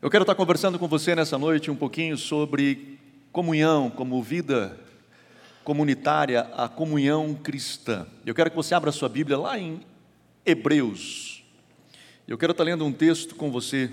[0.01, 2.97] Eu quero estar conversando com você nessa noite um pouquinho sobre
[3.31, 4.75] comunhão como vida
[5.63, 8.07] comunitária, a comunhão cristã.
[8.25, 9.81] Eu quero que você abra sua Bíblia lá em
[10.43, 11.30] Hebreus.
[12.27, 13.91] Eu quero estar lendo um texto com você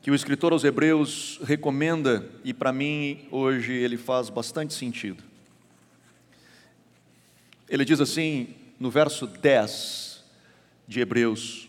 [0.00, 5.22] que o escritor aos Hebreus recomenda e para mim hoje ele faz bastante sentido.
[7.68, 10.24] Ele diz assim no verso 10
[10.88, 11.68] de Hebreus: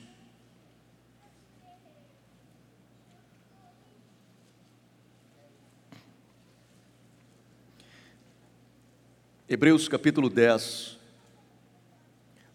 [9.49, 10.97] Hebreus capítulo 10.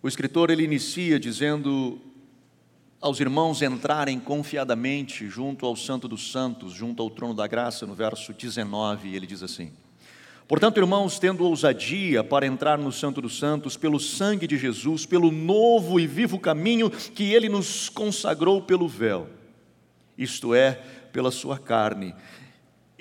[0.03, 2.01] O escritor ele inicia dizendo
[3.03, 7.95] aos irmãos entrarem confiadamente junto ao Santo dos Santos, junto ao trono da graça, no
[7.95, 9.73] verso 19, ele diz assim:
[10.47, 15.33] Portanto, irmãos, tendo ousadia para entrar no Santo dos Santos, pelo sangue de Jesus, pelo
[15.33, 19.29] novo e vivo caminho que ele nos consagrou pelo véu,
[20.17, 20.81] isto é,
[21.13, 22.15] pela sua carne,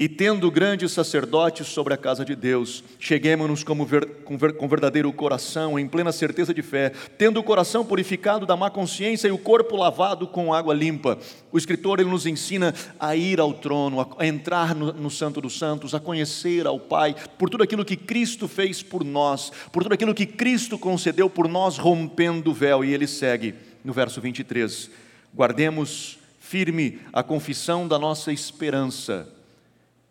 [0.02, 5.14] e tendo grandes sacerdotes sobre a casa de Deus, cheguemos-nos ver, com, ver, com verdadeiro
[5.14, 9.38] coração, em plena certeza de fé, tendo o coração purificado da má consciência e o
[9.38, 11.20] corpo lavado com água limpa.
[11.52, 15.40] O escritor ele nos ensina a ir ao trono, a, a entrar no, no Santo
[15.40, 19.84] dos Santos, a conhecer ao Pai, por tudo aquilo que Cristo fez por nós, por
[19.84, 22.84] tudo aquilo que Cristo concedeu por nós, rompendo o véu.
[22.84, 23.54] E ele segue
[23.86, 24.90] no verso 23:
[25.32, 29.28] Guardemos firme a confissão da nossa esperança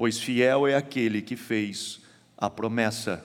[0.01, 2.01] pois fiel é aquele que fez
[2.34, 3.23] a promessa.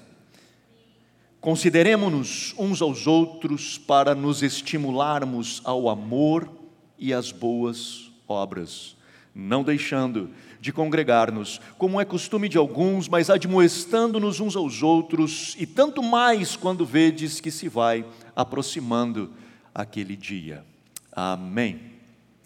[1.40, 6.52] Consideremos-nos uns aos outros para nos estimularmos ao amor
[7.00, 8.98] e às boas obras,
[9.34, 15.66] não deixando de congregar-nos, como é costume de alguns, mas admoestando-nos uns aos outros, e
[15.66, 19.32] tanto mais quando vedes que se vai aproximando
[19.74, 20.66] aquele dia.
[21.10, 21.94] Amém.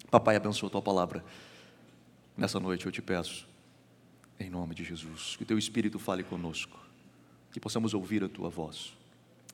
[0.08, 1.24] Papai, abençoa a tua palavra.
[2.36, 3.49] Nessa noite eu te peço
[4.40, 5.36] em nome de Jesus.
[5.36, 6.78] Que teu Espírito fale conosco.
[7.52, 8.96] Que possamos ouvir a tua voz.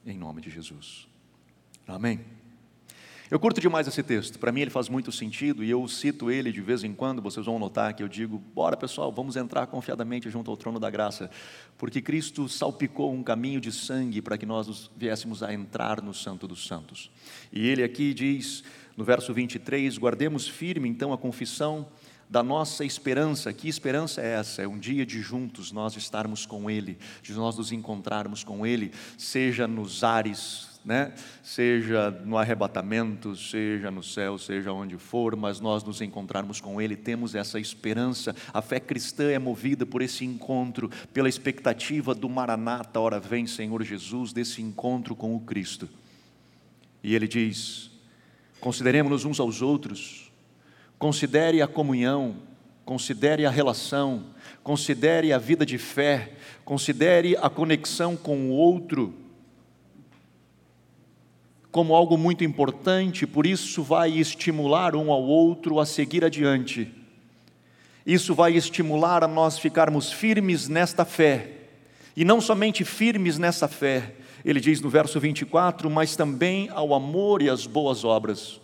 [0.06, 1.08] Em nome de Jesus.
[1.86, 2.20] Amém.
[3.28, 6.52] Eu curto demais esse texto, para mim ele faz muito sentido e eu cito ele
[6.52, 10.30] de vez em quando, vocês vão notar que eu digo: bora pessoal, vamos entrar confiadamente
[10.30, 11.28] junto ao trono da graça,
[11.76, 16.46] porque Cristo salpicou um caminho de sangue para que nós viéssemos a entrar no Santo
[16.46, 17.10] dos Santos.
[17.52, 18.62] E ele aqui diz,
[18.96, 21.88] no verso 23, guardemos firme então a confissão
[22.28, 23.52] da nossa esperança.
[23.52, 24.62] Que esperança é essa?
[24.62, 28.92] É um dia de juntos nós estarmos com Ele, de nós nos encontrarmos com Ele,
[29.16, 31.12] seja nos ares, né?
[31.42, 36.96] seja no arrebatamento, seja no céu, seja onde for, mas nós nos encontrarmos com Ele,
[36.96, 38.34] temos essa esperança.
[38.52, 43.82] A fé cristã é movida por esse encontro, pela expectativa do Maranata, hora vem Senhor
[43.82, 45.88] Jesus, desse encontro com o Cristo.
[47.02, 47.90] E Ele diz:
[48.60, 50.25] consideremos-nos uns aos outros
[50.98, 52.36] Considere a comunhão,
[52.84, 54.26] considere a relação,
[54.62, 56.32] considere a vida de fé,
[56.64, 59.26] considere a conexão com o outro
[61.76, 66.90] como algo muito importante, por isso vai estimular um ao outro a seguir adiante.
[68.06, 71.50] Isso vai estimular a nós ficarmos firmes nesta fé,
[72.16, 77.42] e não somente firmes nessa fé, ele diz no verso 24, mas também ao amor
[77.42, 78.58] e às boas obras.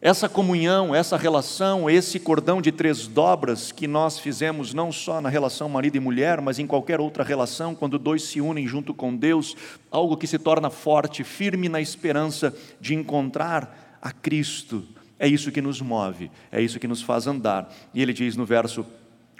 [0.00, 5.30] Essa comunhão, essa relação, esse cordão de três dobras que nós fizemos não só na
[5.30, 9.16] relação marido e mulher, mas em qualquer outra relação, quando dois se unem junto com
[9.16, 9.56] Deus,
[9.90, 14.84] algo que se torna forte, firme na esperança de encontrar a Cristo.
[15.18, 17.72] É isso que nos move, é isso que nos faz andar.
[17.94, 18.84] E ele diz no verso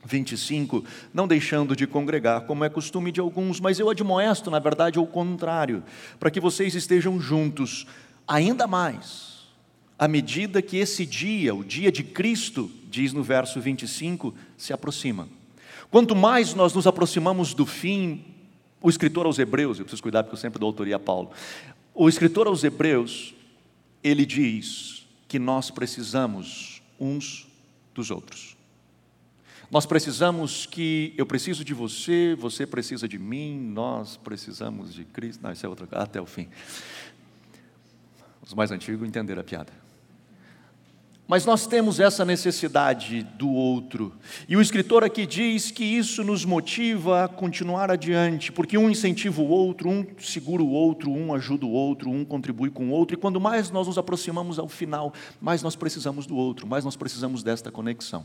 [0.06, 0.82] 25,
[1.12, 5.06] não deixando de congregar, como é costume de alguns, mas eu admoesto, na verdade, ao
[5.06, 5.84] contrário,
[6.18, 7.86] para que vocês estejam juntos
[8.26, 9.35] ainda mais
[9.98, 15.28] à medida que esse dia, o dia de Cristo, diz no verso 25, se aproxima.
[15.90, 18.24] Quanto mais nós nos aproximamos do fim,
[18.82, 21.30] o escritor aos Hebreus, eu preciso cuidar porque eu sempre dou autoria a Paulo.
[21.94, 23.34] O escritor aos Hebreus,
[24.02, 27.46] ele diz que nós precisamos uns
[27.94, 28.56] dos outros.
[29.70, 35.42] Nós precisamos que eu preciso de você, você precisa de mim, nós precisamos de Cristo.
[35.42, 36.48] Não, isso é outra até o fim.
[38.46, 39.85] Os mais antigos entenderam a piada.
[41.28, 44.12] Mas nós temos essa necessidade do outro.
[44.48, 49.42] E o escritor aqui diz que isso nos motiva a continuar adiante, porque um incentiva
[49.42, 53.16] o outro, um segura o outro, um ajuda o outro, um contribui com o outro.
[53.16, 56.94] E quando mais nós nos aproximamos ao final, mais nós precisamos do outro, mais nós
[56.94, 58.24] precisamos desta conexão.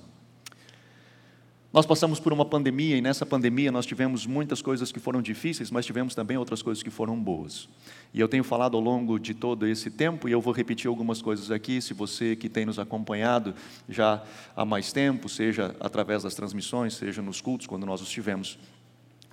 [1.73, 5.71] Nós passamos por uma pandemia e nessa pandemia nós tivemos muitas coisas que foram difíceis,
[5.71, 7.69] mas tivemos também outras coisas que foram boas.
[8.13, 11.21] E eu tenho falado ao longo de todo esse tempo, e eu vou repetir algumas
[11.21, 13.55] coisas aqui, se você que tem nos acompanhado
[13.87, 14.21] já
[14.53, 18.59] há mais tempo, seja através das transmissões, seja nos cultos, quando nós estivemos,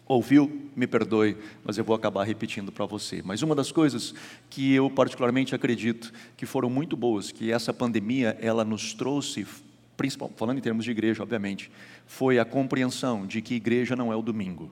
[0.06, 3.20] ouviu, me perdoe, mas eu vou acabar repetindo para você.
[3.25, 4.14] Mas uma das coisas
[4.49, 9.44] que eu particularmente acredito que foram muito boas, que essa pandemia ela nos trouxe
[9.98, 11.70] principal, falando em termos de igreja, obviamente,
[12.06, 14.70] foi a compreensão de que igreja não é o domingo,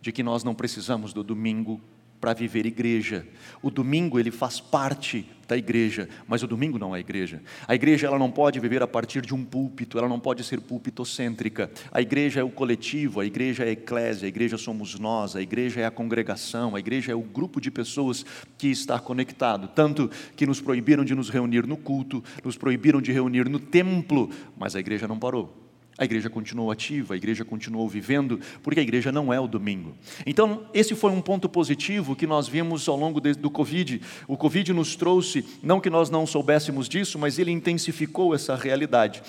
[0.00, 1.78] de que nós não precisamos do domingo
[2.20, 3.26] para viver igreja.
[3.62, 7.40] O domingo ele faz parte da igreja, mas o domingo não é igreja.
[7.68, 10.60] A igreja ela não pode viver a partir de um púlpito, ela não pode ser
[10.60, 11.70] púlpitocêntrica.
[11.92, 15.42] A igreja é o coletivo, a igreja é a eclésia, a igreja somos nós, a
[15.42, 18.24] igreja é a congregação, a igreja é o grupo de pessoas
[18.58, 19.68] que está conectado.
[19.68, 24.30] Tanto que nos proibiram de nos reunir no culto, nos proibiram de reunir no templo,
[24.56, 25.65] mas a igreja não parou.
[25.98, 29.94] A igreja continuou ativa, a igreja continuou vivendo, porque a igreja não é o domingo.
[30.26, 34.02] Então, esse foi um ponto positivo que nós vimos ao longo do Covid.
[34.28, 39.22] O Covid nos trouxe, não que nós não soubéssemos disso, mas ele intensificou essa realidade.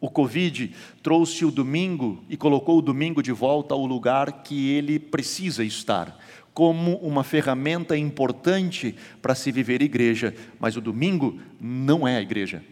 [0.00, 4.98] O Covid trouxe o domingo e colocou o domingo de volta ao lugar que ele
[4.98, 6.18] precisa estar,
[6.52, 12.64] como uma ferramenta importante para se viver igreja, mas o domingo não é a igreja.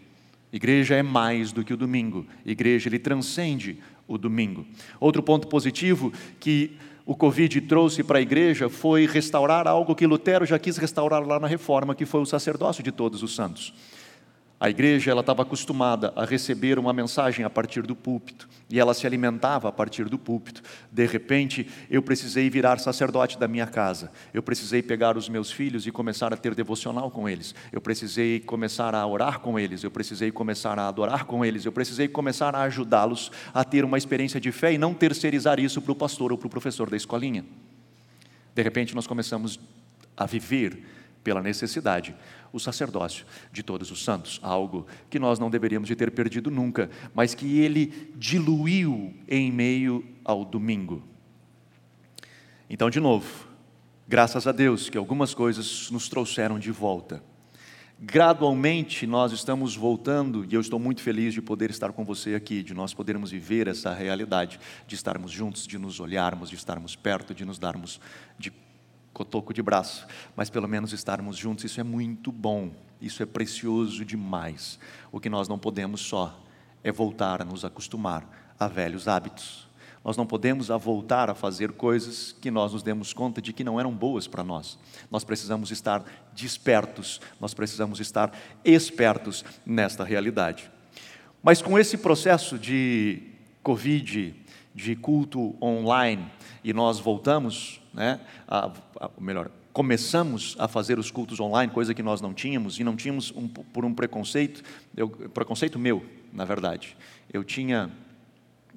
[0.51, 2.25] Igreja é mais do que o domingo.
[2.45, 3.77] Igreja ele transcende
[4.07, 4.65] o domingo.
[4.99, 10.45] Outro ponto positivo que o Covid trouxe para a igreja foi restaurar algo que Lutero
[10.45, 13.73] já quis restaurar lá na reforma, que foi o sacerdócio de todos os santos.
[14.59, 18.95] A igreja ela estava acostumada a receber uma mensagem a partir do púlpito e ela
[18.95, 20.63] se alimentava a partir do púlpito.
[20.91, 24.11] De repente, eu precisei virar sacerdote da minha casa.
[24.33, 27.53] Eu precisei pegar os meus filhos e começar a ter devocional com eles.
[27.71, 29.83] Eu precisei começar a orar com eles.
[29.83, 31.63] Eu precisei começar a adorar com eles.
[31.63, 35.83] Eu precisei começar a ajudá-los a ter uma experiência de fé e não terceirizar isso
[35.83, 37.45] para o pastor ou para o professor da escolinha.
[38.55, 39.59] De repente, nós começamos
[40.15, 40.83] a viver
[41.27, 42.15] pela necessidade,
[42.51, 46.89] o sacerdócio de todos os santos, algo que nós não deveríamos de ter perdido nunca,
[47.13, 51.03] mas que ele diluiu em meio ao domingo.
[52.69, 53.47] Então, de novo,
[54.07, 57.23] graças a Deus que algumas coisas nos trouxeram de volta.
[57.99, 62.61] Gradualmente nós estamos voltando, e eu estou muito feliz de poder estar com você aqui,
[62.61, 67.33] de nós podermos viver essa realidade, de estarmos juntos, de nos olharmos, de estarmos perto,
[67.33, 67.99] de nos darmos
[68.37, 68.51] de
[69.17, 70.05] cotoco de braço,
[70.35, 72.69] mas pelo menos estarmos juntos, isso é muito bom,
[73.01, 74.77] isso é precioso demais.
[75.11, 76.39] O que nós não podemos só
[76.83, 79.67] é voltar a nos acostumar a velhos hábitos.
[80.05, 83.63] Nós não podemos a voltar a fazer coisas que nós nos demos conta de que
[83.63, 84.77] não eram boas para nós.
[85.09, 86.05] Nós precisamos estar
[86.35, 88.31] despertos, nós precisamos estar
[88.63, 90.69] espertos nesta realidade.
[91.41, 93.23] Mas com esse processo de
[93.63, 94.35] Covid,
[94.75, 96.23] de culto online,
[96.63, 98.71] e nós voltamos, né, a,
[99.01, 102.95] a, melhor, começamos a fazer os cultos online, coisa que nós não tínhamos, e não
[102.95, 104.63] tínhamos um, por um preconceito,
[104.95, 106.95] eu, preconceito meu, na verdade.
[107.33, 107.89] Eu tinha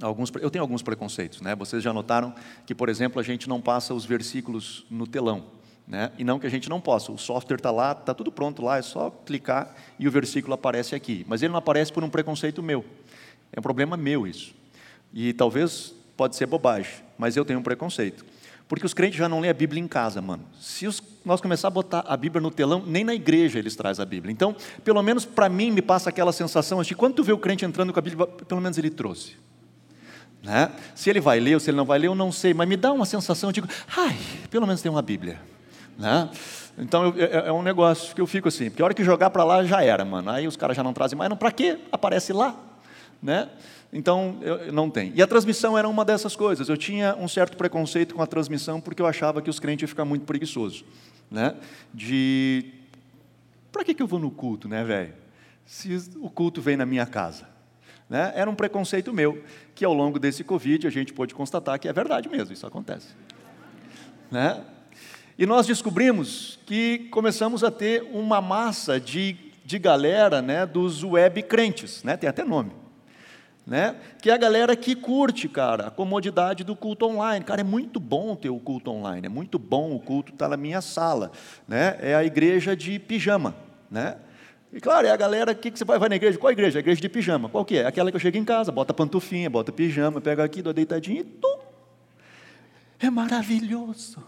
[0.01, 1.55] alguns, eu tenho alguns preconceitos, né?
[1.55, 5.45] Vocês já notaram que, por exemplo, a gente não passa os versículos no telão,
[5.87, 6.11] né?
[6.17, 7.13] E não que a gente não possa.
[7.13, 10.95] O software está lá, está tudo pronto lá, é só clicar e o versículo aparece
[10.95, 11.27] aqui.
[11.29, 12.85] Mas ele não aparece por um preconceito meu.
[13.53, 14.55] É um problema meu isso.
[15.13, 18.25] E talvez pode ser bobagem, mas eu tenho um preconceito.
[18.71, 20.45] Porque os crentes já não lêem a Bíblia em casa, mano.
[20.61, 24.01] Se os, nós começar a botar a Bíblia no telão, nem na igreja eles trazem
[24.01, 24.31] a Bíblia.
[24.31, 27.65] Então, pelo menos para mim, me passa aquela sensação de quando tu vê o crente
[27.65, 29.37] entrando com a Bíblia, pelo menos ele trouxe.
[30.41, 30.71] Né?
[30.95, 32.77] Se ele vai ler ou se ele não vai ler, eu não sei, mas me
[32.77, 34.17] dá uma sensação, eu digo, ai,
[34.53, 35.41] pelo menos tem uma Bíblia.
[35.99, 36.31] Né?
[36.79, 39.31] Então eu, é, é, um negócio que eu fico assim, porque a hora que jogar
[39.31, 40.31] para lá já era, mano.
[40.31, 41.77] Aí os caras já não trazem mais, não, para quê?
[41.91, 42.55] Aparece lá.
[43.21, 43.49] Né?
[43.93, 45.13] Então, eu, não tem.
[45.15, 46.69] E a transmissão era uma dessas coisas.
[46.69, 49.89] Eu tinha um certo preconceito com a transmissão porque eu achava que os crentes iam
[49.89, 50.85] ficar muito preguiçosos.
[51.31, 51.57] Né?
[51.93, 52.73] De.
[53.73, 55.15] Para que, que eu vou no culto, né, velho?
[55.67, 57.49] Se o culto vem na minha casa.
[58.09, 58.33] Né?
[58.35, 59.43] Era um preconceito meu,
[59.75, 63.09] que ao longo desse Covid a gente pôde constatar que é verdade mesmo, isso acontece.
[64.31, 64.65] Né?
[65.39, 71.41] E nós descobrimos que começamos a ter uma massa de, de galera né, dos web
[71.45, 72.17] crentes, né?
[72.17, 72.80] tem até nome
[73.67, 73.97] né?
[74.21, 77.45] Que é a galera que curte, cara, a comodidade do culto online.
[77.45, 80.51] Cara, é muito bom ter o culto online, é muito bom o culto estar tá
[80.51, 81.31] na minha sala,
[81.69, 81.97] né?
[82.01, 83.55] É a igreja de pijama,
[83.91, 84.17] né?
[84.73, 86.39] E claro, é a galera, que, que você vai, vai na igreja?
[86.39, 86.79] Qual igreja?
[86.79, 87.49] A igreja de pijama.
[87.49, 87.87] Qual que é?
[87.87, 91.25] Aquela que eu chego em casa, bota pantufinha, bota pijama, pega aqui, dou deitadinho e
[91.25, 91.59] tum.
[93.01, 94.23] É maravilhoso.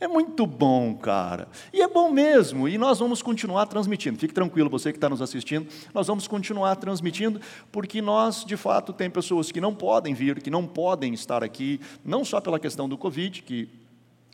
[0.00, 1.48] É muito bom, cara.
[1.72, 2.68] E é bom mesmo.
[2.68, 4.18] E nós vamos continuar transmitindo.
[4.18, 5.66] Fique tranquilo, você que está nos assistindo.
[5.92, 10.50] Nós vamos continuar transmitindo, porque nós, de fato, tem pessoas que não podem vir, que
[10.50, 13.68] não podem estar aqui, não só pela questão do Covid, que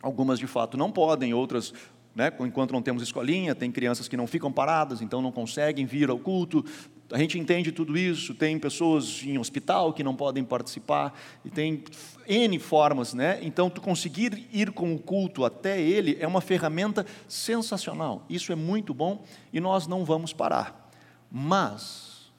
[0.01, 1.73] algumas de fato não podem, outras
[2.13, 6.09] né, enquanto não temos escolinha, tem crianças que não ficam paradas, então não conseguem vir
[6.09, 6.65] ao culto.
[7.11, 11.13] A gente entende tudo isso, tem pessoas em hospital que não podem participar,
[11.43, 11.83] e tem
[12.25, 13.39] N formas, né?
[13.41, 18.25] Então, tu conseguir ir com o culto até ele é uma ferramenta sensacional.
[18.29, 20.89] Isso é muito bom e nós não vamos parar.
[21.29, 22.31] Mas,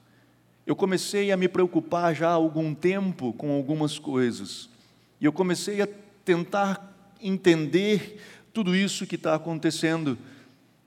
[0.65, 4.69] eu comecei a me preocupar já há algum tempo com algumas coisas,
[5.21, 5.87] e eu comecei a
[6.25, 8.19] tentar entender
[8.51, 10.17] tudo isso que está acontecendo,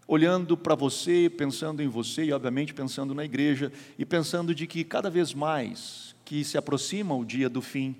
[0.06, 4.84] olhando para você, pensando em você e, obviamente, pensando na igreja e pensando de que
[4.84, 7.96] cada vez mais que se aproxima o dia do fim,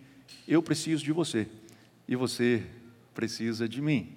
[0.46, 1.48] eu preciso de você
[2.08, 2.64] e você
[3.14, 4.12] precisa de mim.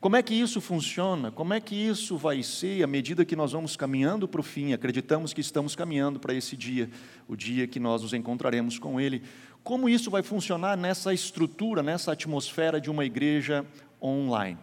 [0.00, 1.30] Como é que isso funciona?
[1.30, 4.74] Como é que isso vai ser à medida que nós vamos caminhando para o fim?
[4.74, 6.90] Acreditamos que estamos caminhando para esse dia,
[7.26, 9.22] o dia que nós nos encontraremos com Ele.
[9.62, 13.64] Como isso vai funcionar nessa estrutura, nessa atmosfera de uma igreja
[14.02, 14.58] online?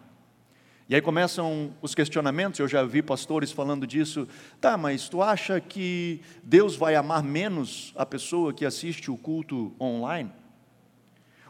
[0.91, 4.27] E aí começam os questionamentos, eu já vi pastores falando disso.
[4.59, 9.73] Tá, mas tu acha que Deus vai amar menos a pessoa que assiste o culto
[9.79, 10.29] online?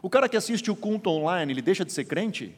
[0.00, 2.54] O cara que assiste o culto online, ele deixa de ser crente?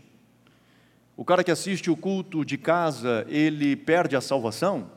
[1.16, 4.90] O cara que assiste o culto de casa, ele perde a salvação?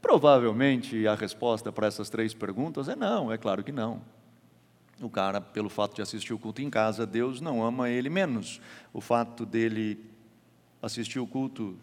[0.00, 4.00] Provavelmente a resposta para essas três perguntas é não, é claro que não.
[5.02, 8.58] O cara, pelo fato de assistir o culto em casa, Deus não ama ele menos.
[8.90, 10.16] O fato dele
[10.82, 11.76] assistir o culto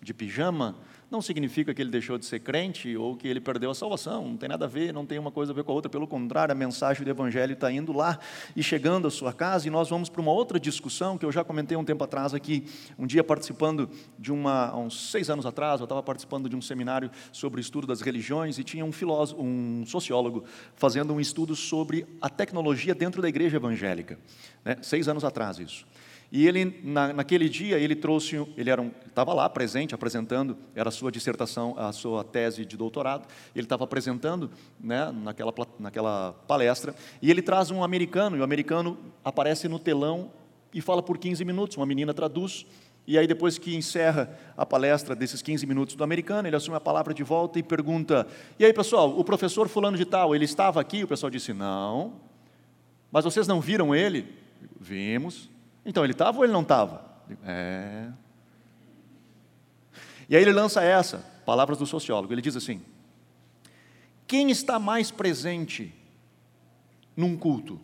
[0.00, 0.76] de pijama,
[1.10, 4.36] não significa que ele deixou de ser crente ou que ele perdeu a salvação, não
[4.36, 6.52] tem nada a ver, não tem uma coisa a ver com a outra, pelo contrário,
[6.52, 8.18] a mensagem do Evangelho está indo lá
[8.54, 11.42] e chegando à sua casa, e nós vamos para uma outra discussão que eu já
[11.42, 12.66] comentei um tempo atrás aqui,
[12.98, 16.60] um dia participando de uma, há uns seis anos atrás, eu estava participando de um
[16.60, 20.44] seminário sobre o estudo das religiões e tinha um filósofo, um sociólogo,
[20.76, 24.18] fazendo um estudo sobre a tecnologia dentro da igreja evangélica,
[24.62, 24.76] né?
[24.82, 25.86] seis anos atrás isso.
[26.30, 30.92] E ele, na, naquele dia, ele trouxe, ele um, estava lá presente, apresentando, era a
[30.92, 37.30] sua dissertação, a sua tese de doutorado, ele estava apresentando né, naquela, naquela palestra, e
[37.30, 40.30] ele traz um americano, e o americano aparece no telão
[40.72, 42.66] e fala por 15 minutos, uma menina traduz,
[43.06, 46.80] e aí depois que encerra a palestra desses 15 minutos do americano, ele assume a
[46.80, 48.26] palavra de volta e pergunta,
[48.58, 51.04] e aí pessoal, o professor fulano de tal, ele estava aqui?
[51.04, 52.20] O pessoal disse, não,
[53.10, 54.26] mas vocês não viram ele?
[54.78, 55.48] Vimos.
[55.88, 57.02] Então, ele estava ou ele não estava?
[57.46, 58.08] É.
[60.28, 62.30] E aí ele lança essa, palavras do sociólogo.
[62.30, 62.82] Ele diz assim:
[64.26, 65.94] quem está mais presente
[67.16, 67.80] num culto?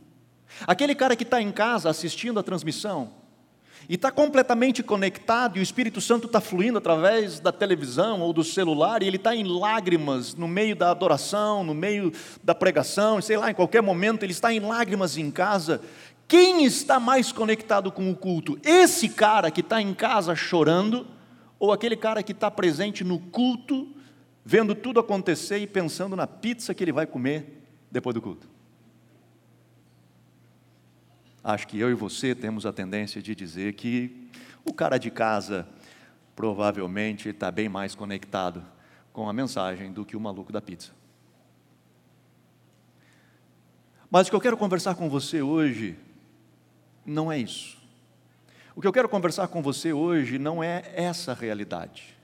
[0.67, 3.11] Aquele cara que está em casa assistindo a transmissão
[3.89, 8.45] e está completamente conectado e o Espírito Santo está fluindo através da televisão ou do
[8.45, 13.39] celular e ele está em lágrimas no meio da adoração, no meio da pregação, sei
[13.39, 15.81] lá, em qualquer momento ele está em lágrimas em casa
[16.27, 18.59] quem está mais conectado com o culto?
[18.63, 21.07] Esse cara que está em casa chorando,
[21.59, 23.89] ou aquele cara que está presente no culto,
[24.45, 28.49] vendo tudo acontecer e pensando na pizza que ele vai comer depois do culto?
[31.43, 34.29] Acho que eu e você temos a tendência de dizer que
[34.65, 35.69] o cara de casa
[36.35, 38.65] provavelmente está bem mais conectado
[39.13, 40.93] com a mensagem do que o maluco da pizza.
[44.11, 45.97] Mas o que eu quero conversar com você hoje
[47.05, 47.77] não é isso.
[48.77, 52.15] O que eu quero conversar com você hoje não é essa realidade.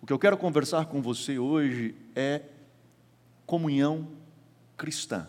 [0.00, 2.42] O que eu quero conversar com você hoje é
[3.46, 4.08] comunhão
[4.76, 5.28] cristã.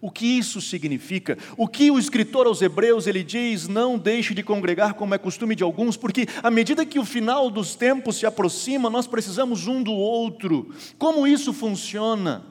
[0.00, 1.38] O que isso significa?
[1.56, 5.54] O que o escritor aos Hebreus ele diz: não deixe de congregar como é costume
[5.54, 9.82] de alguns, porque à medida que o final dos tempos se aproxima, nós precisamos um
[9.82, 10.74] do outro.
[10.98, 12.44] Como isso funciona?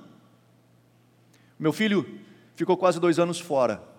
[1.60, 2.20] Meu filho
[2.56, 3.93] ficou quase dois anos fora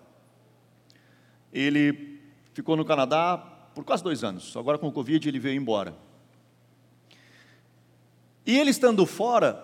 [1.55, 2.19] ele
[2.53, 3.37] ficou no Canadá
[3.73, 4.55] por quase dois anos.
[4.57, 5.95] Agora com o Covid ele veio embora.
[8.45, 9.63] E ele estando fora,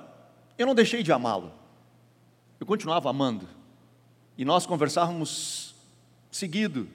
[0.57, 1.51] eu não deixei de amá-lo.
[2.59, 3.47] Eu continuava amando.
[4.37, 5.75] E nós conversávamos
[6.31, 6.87] seguido.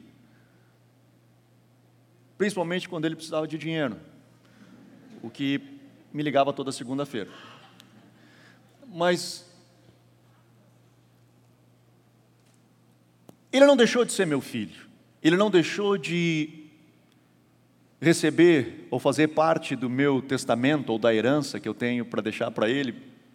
[2.39, 4.01] Principalmente quando ele precisava de dinheiro.
[5.23, 5.61] O que
[6.11, 7.31] me ligava toda segunda-feira.
[8.89, 9.47] Mas
[13.53, 14.86] ele não deixou de ser meu filho.
[15.23, 16.67] Ele não deixou de
[18.01, 22.51] receber ou fazer parte do meu testamento ou da herança que eu tenho para deixar
[22.51, 22.95] para ele,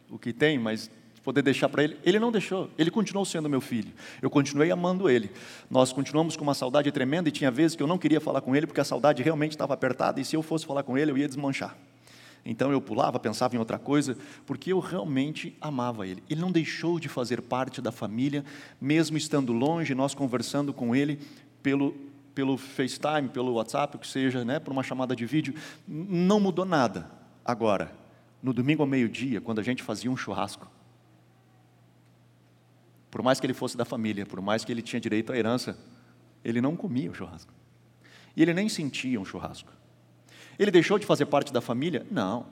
[0.09, 0.89] o que tem, mas
[1.23, 1.97] poder deixar para ele.
[2.03, 3.91] Ele não deixou, ele continuou sendo meu filho.
[4.21, 5.31] Eu continuei amando ele.
[5.69, 8.55] Nós continuamos com uma saudade tremenda e tinha vezes que eu não queria falar com
[8.55, 11.17] ele porque a saudade realmente estava apertada e se eu fosse falar com ele eu
[11.17, 11.75] ia desmanchar.
[12.43, 16.23] Então eu pulava, pensava em outra coisa, porque eu realmente amava ele.
[16.27, 18.43] Ele não deixou de fazer parte da família,
[18.79, 21.19] mesmo estando longe, nós conversando com ele
[21.61, 21.95] pelo
[22.33, 25.53] pelo FaceTime, pelo WhatsApp, o que seja, né, por uma chamada de vídeo,
[25.87, 27.09] não mudou nada.
[27.43, 27.91] Agora,
[28.41, 30.69] no domingo ao meio-dia, quando a gente fazia um churrasco,
[33.09, 35.77] por mais que ele fosse da família, por mais que ele tinha direito à herança,
[36.43, 37.53] ele não comia o churrasco.
[38.35, 39.71] E ele nem sentia um churrasco.
[40.57, 42.05] Ele deixou de fazer parte da família?
[42.09, 42.45] Não.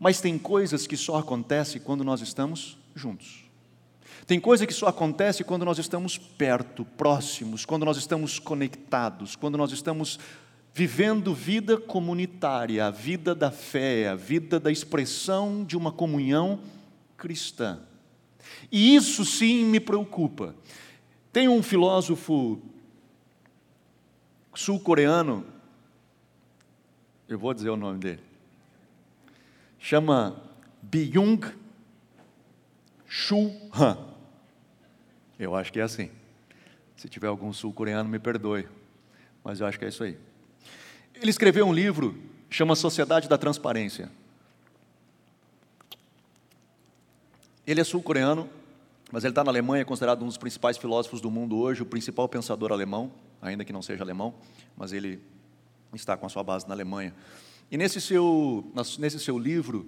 [0.00, 3.41] Mas tem coisas que só acontecem quando nós estamos juntos.
[4.26, 9.58] Tem coisa que só acontece quando nós estamos perto, próximos, quando nós estamos conectados, quando
[9.58, 10.18] nós estamos
[10.74, 16.60] vivendo vida comunitária, a vida da fé, a vida da expressão de uma comunhão
[17.16, 17.80] cristã.
[18.70, 20.54] E isso sim me preocupa.
[21.32, 22.60] Tem um filósofo
[24.54, 25.44] sul-coreano,
[27.28, 28.20] eu vou dizer o nome dele,
[29.78, 30.42] chama
[30.82, 31.40] Byung
[33.14, 33.98] Chul Han.
[35.38, 36.10] Eu acho que é assim.
[36.96, 38.66] Se tiver algum sul-coreano, me perdoe,
[39.44, 40.16] mas eu acho que é isso aí.
[41.14, 44.10] Ele escreveu um livro, chama Sociedade da Transparência.
[47.66, 48.48] Ele é sul-coreano,
[49.12, 51.86] mas ele está na Alemanha, é considerado um dos principais filósofos do mundo hoje, o
[51.86, 54.32] principal pensador alemão, ainda que não seja alemão,
[54.74, 55.20] mas ele
[55.92, 57.14] está com a sua base na Alemanha.
[57.70, 59.86] E nesse seu, nesse seu livro,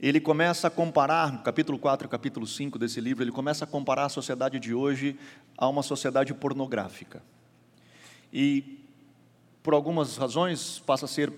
[0.00, 3.66] ele começa a comparar, no capítulo 4 e capítulo 5 desse livro, ele começa a
[3.66, 5.18] comparar a sociedade de hoje
[5.56, 7.22] a uma sociedade pornográfica.
[8.32, 8.78] E,
[9.62, 11.32] por algumas razões, passa a ser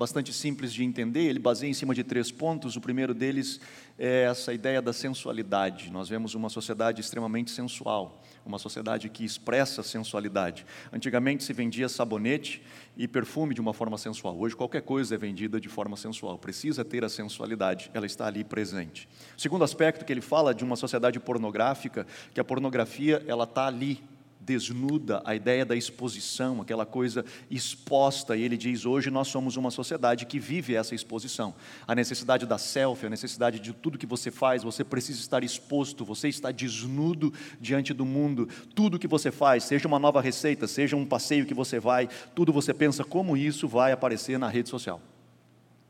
[0.00, 2.74] bastante simples de entender, ele baseia em cima de três pontos.
[2.74, 3.60] O primeiro deles
[3.98, 5.90] é essa ideia da sensualidade.
[5.90, 10.64] Nós vemos uma sociedade extremamente sensual, uma sociedade que expressa sensualidade.
[10.90, 12.62] Antigamente se vendia sabonete
[12.96, 14.38] e perfume de uma forma sensual.
[14.38, 16.38] Hoje qualquer coisa é vendida de forma sensual.
[16.38, 19.06] Precisa ter a sensualidade, ela está ali presente.
[19.36, 23.66] O segundo aspecto que ele fala de uma sociedade pornográfica, que a pornografia ela está
[23.66, 24.02] ali
[24.40, 29.70] desnuda a ideia da exposição, aquela coisa exposta, e ele diz: hoje nós somos uma
[29.70, 31.54] sociedade que vive essa exposição.
[31.86, 36.04] A necessidade da selfie, a necessidade de tudo que você faz, você precisa estar exposto,
[36.04, 38.48] você está desnudo diante do mundo.
[38.74, 42.52] Tudo que você faz, seja uma nova receita, seja um passeio que você vai, tudo
[42.52, 45.00] você pensa como isso vai aparecer na rede social.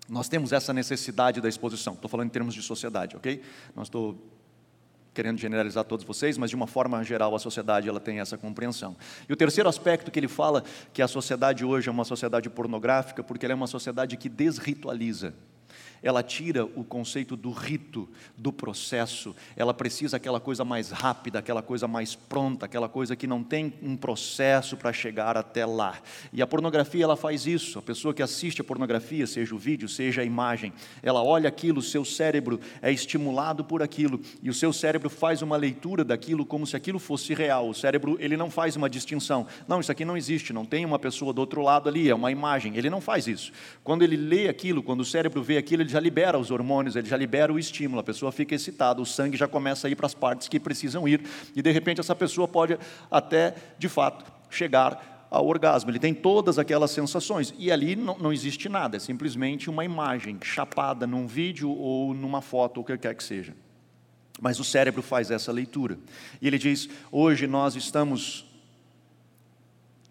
[0.08, 1.94] Nós temos essa necessidade da exposição.
[1.94, 3.40] Estou falando em termos de sociedade, ok?
[3.76, 4.18] Não estou
[5.12, 8.96] querendo generalizar todos vocês, mas de uma forma geral a sociedade ela tem essa compreensão.
[9.28, 13.22] E o terceiro aspecto que ele fala que a sociedade hoje é uma sociedade pornográfica
[13.22, 15.34] porque ela é uma sociedade que desritualiza
[16.02, 21.62] ela tira o conceito do rito, do processo, ela precisa aquela coisa mais rápida, aquela
[21.62, 25.98] coisa mais pronta, aquela coisa que não tem um processo para chegar até lá.
[26.32, 27.78] E a pornografia ela faz isso.
[27.78, 31.80] A pessoa que assiste a pornografia, seja o vídeo, seja a imagem, ela olha aquilo,
[31.80, 36.46] o seu cérebro é estimulado por aquilo e o seu cérebro faz uma leitura daquilo
[36.46, 37.68] como se aquilo fosse real.
[37.68, 39.46] O cérebro ele não faz uma distinção.
[39.68, 42.30] Não, isso aqui não existe, não tem uma pessoa do outro lado ali, é uma
[42.30, 42.76] imagem.
[42.76, 43.52] Ele não faz isso.
[43.84, 47.08] Quando ele lê aquilo, quando o cérebro vê aquilo, ele já libera os hormônios, ele
[47.08, 50.06] já libera o estímulo, a pessoa fica excitada, o sangue já começa a ir para
[50.06, 51.22] as partes que precisam ir,
[51.54, 52.78] e de repente essa pessoa pode
[53.10, 55.90] até, de fato, chegar ao orgasmo.
[55.90, 60.38] Ele tem todas aquelas sensações, e ali não, não existe nada, é simplesmente uma imagem
[60.42, 63.54] chapada num vídeo ou numa foto, ou o que quer que seja.
[64.40, 65.98] Mas o cérebro faz essa leitura.
[66.40, 68.49] E ele diz: hoje nós estamos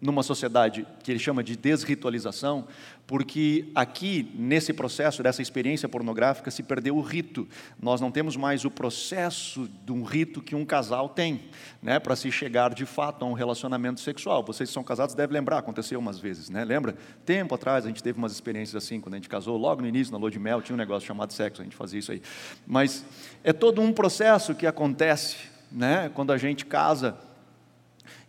[0.00, 2.66] numa sociedade que ele chama de desritualização,
[3.06, 7.46] porque aqui, nesse processo dessa experiência pornográfica, se perdeu o rito.
[7.82, 11.42] Nós não temos mais o processo de um rito que um casal tem,
[11.82, 14.44] né, para se chegar de fato a um relacionamento sexual.
[14.44, 16.64] Vocês que são casados devem lembrar, aconteceu umas vezes, né?
[16.64, 16.96] Lembra?
[17.26, 20.12] Tempo atrás a gente teve umas experiências assim, quando a gente casou, logo no início,
[20.12, 22.22] na lua de mel, tinha um negócio chamado sexo, a gente fazia isso aí.
[22.66, 23.04] Mas
[23.42, 25.36] é todo um processo que acontece,
[25.70, 27.16] né, quando a gente casa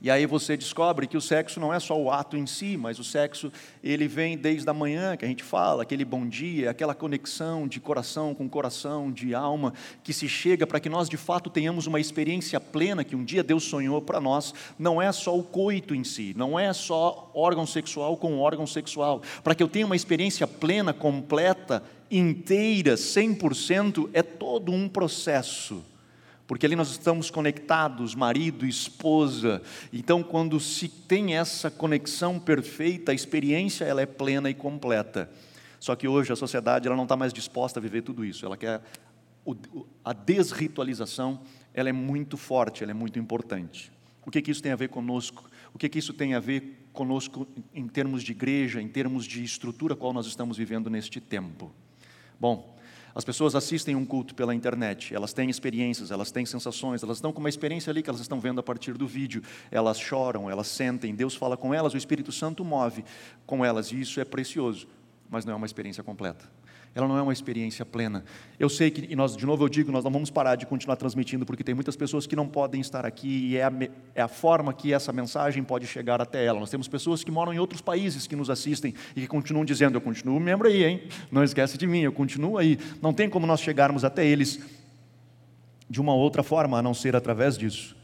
[0.04, 2.98] e aí você descobre que o sexo não é só o ato em si, mas
[2.98, 6.96] o sexo ele vem desde a manhã que a gente fala, aquele bom dia, aquela
[6.96, 11.52] conexão de coração com coração, de alma, que se chega para que nós de fato
[11.52, 14.56] tenhamos uma experiência plena que um dia Deus sonhou para nós.
[14.80, 19.22] Não é só o coito em si, não é só órgão sexual com órgão sexual.
[19.44, 25.84] Para que eu tenha uma experiência plena, completa, inteira, 100%, é todo um processo
[26.52, 29.62] porque ali nós estamos conectados, marido, esposa.
[29.94, 35.32] Então, quando se tem essa conexão perfeita, a experiência ela é plena e completa.
[35.80, 38.46] Só que hoje a sociedade ela não está mais disposta a viver tudo isso.
[38.46, 38.82] Ela quer
[40.04, 41.40] a desritualização,
[41.74, 43.90] ela é muito forte, ela é muito importante.
[44.26, 45.50] O que, que isso tem a ver conosco?
[45.74, 49.42] O que, que isso tem a ver conosco em termos de igreja, em termos de
[49.42, 51.72] estrutura qual nós estamos vivendo neste tempo?
[52.38, 52.76] Bom,
[53.14, 57.34] as pessoas assistem um culto pela internet, elas têm experiências, elas têm sensações, elas estão
[57.34, 60.68] com uma experiência ali que elas estão vendo a partir do vídeo, elas choram, elas
[60.68, 63.04] sentem, Deus fala com elas, o Espírito Santo move
[63.46, 64.88] com elas, e isso é precioso,
[65.30, 66.61] mas não é uma experiência completa
[66.94, 68.24] ela não é uma experiência plena.
[68.60, 70.98] Eu sei que, e nós, de novo eu digo, nós não vamos parar de continuar
[70.98, 73.72] transmitindo, porque tem muitas pessoas que não podem estar aqui, e é a,
[74.14, 76.60] é a forma que essa mensagem pode chegar até ela.
[76.60, 79.96] Nós temos pessoas que moram em outros países que nos assistem e que continuam dizendo:
[79.96, 81.04] Eu continuo membro aí, hein?
[81.32, 82.78] Não esquece de mim, eu continuo aí.
[83.02, 84.60] Não tem como nós chegarmos até eles
[85.90, 87.96] de uma outra forma, a não ser através disso.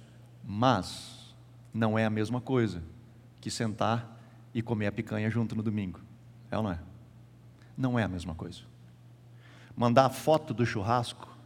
[0.46, 1.36] Mas
[1.74, 2.82] não é a mesma coisa
[3.42, 4.18] que sentar
[4.54, 6.00] e comer a picanha junto no domingo.
[6.50, 6.80] É ou não é?
[7.78, 8.62] Não é a mesma coisa.
[9.78, 11.38] Mandar foto do churrasco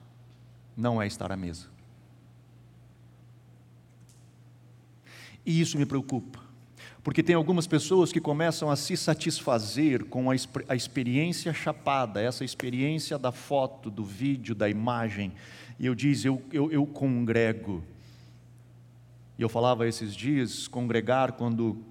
[0.78, 1.68] não é estar à mesa.
[5.46, 6.40] E isso me preocupa,
[7.04, 10.36] porque tem algumas pessoas que começam a se satisfazer com a,
[10.70, 15.34] a experiência chapada, essa experiência da foto, do vídeo, da imagem.
[15.78, 17.84] E eu diz, eu, eu, eu congrego.
[19.38, 21.84] E eu falava esses dias, congregar, quando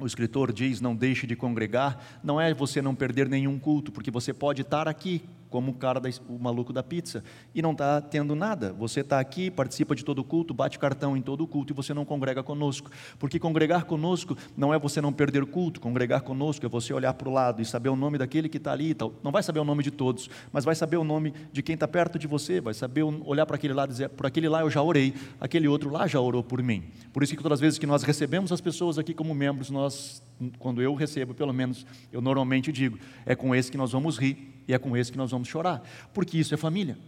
[0.00, 4.10] o escritor diz: não deixe de congregar, não é você não perder nenhum culto, porque
[4.10, 7.22] você pode estar aqui como o cara, da, o maluco da pizza,
[7.54, 8.72] e não está tendo nada.
[8.72, 11.74] Você está aqui, participa de todo o culto, bate cartão em todo o culto e
[11.74, 12.90] você não congrega conosco.
[13.18, 17.28] Porque congregar conosco não é você não perder culto, congregar conosco é você olhar para
[17.28, 18.96] o lado e saber o nome daquele que está ali.
[19.22, 21.88] Não vai saber o nome de todos, mas vai saber o nome de quem está
[21.88, 24.70] perto de você, vai saber olhar para aquele lado e dizer: por aquele lá eu
[24.70, 26.84] já orei, aquele outro lá já orou por mim.
[27.12, 30.22] Por isso que todas as vezes que nós recebemos as pessoas aqui como membros, nós,
[30.58, 34.57] quando eu recebo, pelo menos, eu normalmente digo: é com esse que nós vamos rir
[34.68, 36.98] e é com esse que nós vamos chorar, porque isso é família.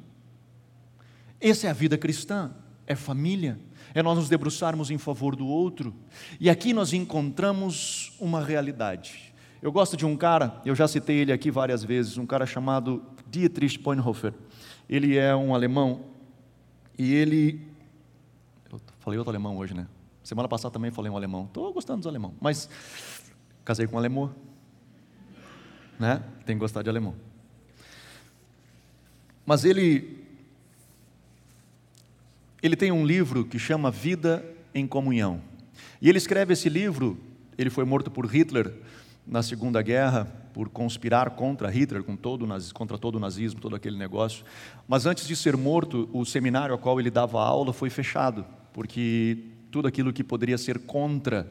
[1.38, 2.50] Essa é a vida cristã,
[2.86, 3.58] é família,
[3.94, 5.94] é nós nos debruçarmos em favor do outro.
[6.40, 9.34] E aqui nós encontramos uma realidade.
[9.60, 13.02] Eu gosto de um cara, eu já citei ele aqui várias vezes, um cara chamado
[13.30, 14.32] Dietrich Bonhoeffer.
[14.88, 16.06] Ele é um alemão
[16.98, 17.60] e ele.
[18.72, 19.86] Eu falei outro alemão hoje, né?
[20.22, 21.44] Semana passada também falei um alemão.
[21.44, 22.70] Estou gostando dos alemão, mas
[23.64, 24.34] casei com um alemão,
[25.98, 26.22] né?
[26.46, 27.14] Tem que gostar de alemão.
[29.50, 30.16] Mas ele
[32.62, 35.40] ele tem um livro que chama Vida em Comunhão.
[36.00, 37.18] E ele escreve esse livro,
[37.58, 38.72] ele foi morto por Hitler
[39.26, 43.98] na Segunda Guerra por conspirar contra Hitler, com todo, contra todo o nazismo, todo aquele
[43.98, 44.44] negócio.
[44.86, 49.36] Mas antes de ser morto, o seminário ao qual ele dava aula foi fechado, porque
[49.68, 51.50] tudo aquilo que poderia ser contra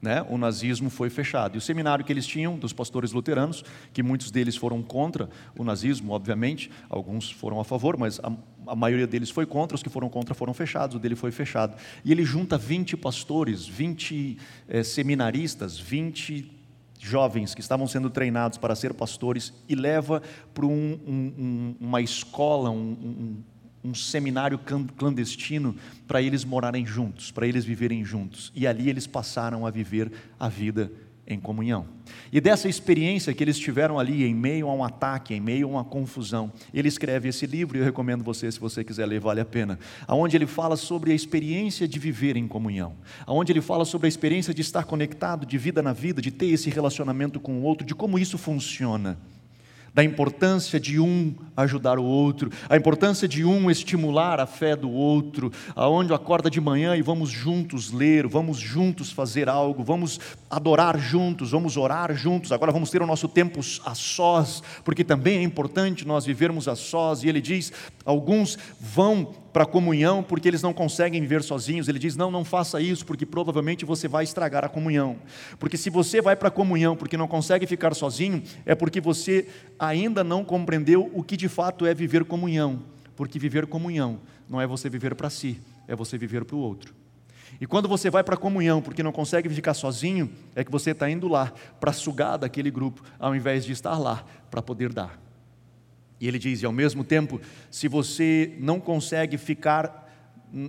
[0.00, 1.56] né, o nazismo foi fechado.
[1.56, 5.28] E o seminário que eles tinham, dos pastores luteranos, que muitos deles foram contra
[5.58, 8.32] o nazismo, obviamente, alguns foram a favor, mas a,
[8.66, 11.76] a maioria deles foi contra, os que foram contra foram fechados, o dele foi fechado.
[12.04, 16.56] E ele junta 20 pastores, 20 eh, seminaristas, 20
[16.98, 22.70] jovens que estavam sendo treinados para ser pastores e leva para um, um, uma escola,
[22.70, 23.42] um,
[23.86, 24.58] um seminário
[24.96, 28.52] clandestino para eles morarem juntos, para eles viverem juntos.
[28.54, 30.90] E ali eles passaram a viver a vida
[31.26, 31.86] em comunhão.
[32.32, 35.70] E dessa experiência que eles tiveram ali, em meio a um ataque, em meio a
[35.70, 39.40] uma confusão, ele escreve esse livro, e eu recomendo você, se você quiser ler, vale
[39.40, 42.94] a pena, aonde ele fala sobre a experiência de viver em comunhão,
[43.26, 46.46] aonde ele fala sobre a experiência de estar conectado, de vida na vida, de ter
[46.46, 49.18] esse relacionamento com o outro, de como isso funciona
[49.96, 54.90] da importância de um ajudar o outro, a importância de um estimular a fé do
[54.90, 60.98] outro, aonde acorda de manhã e vamos juntos ler, vamos juntos fazer algo, vamos adorar
[60.98, 62.52] juntos, vamos orar juntos.
[62.52, 66.76] Agora vamos ter o nosso tempo a sós, porque também é importante nós vivermos a
[66.76, 67.24] sós.
[67.24, 67.72] E ele diz:
[68.04, 71.88] alguns vão para a comunhão porque eles não conseguem viver sozinhos.
[71.88, 75.16] Ele diz: não, não faça isso, porque provavelmente você vai estragar a comunhão.
[75.58, 79.48] Porque se você vai para a comunhão porque não consegue ficar sozinho, é porque você
[79.78, 82.82] ainda não compreendeu o que de fato é viver comunhão.
[83.16, 86.94] Porque viver comunhão não é você viver para si, é você viver para o outro.
[87.58, 90.90] E quando você vai para a comunhão porque não consegue ficar sozinho, é que você
[90.90, 95.25] está indo lá para sugar daquele grupo, ao invés de estar lá para poder dar.
[96.20, 100.06] E ele diz: e ao mesmo tempo, se você não consegue ficar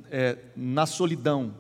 [0.10, 1.53] é, na solidão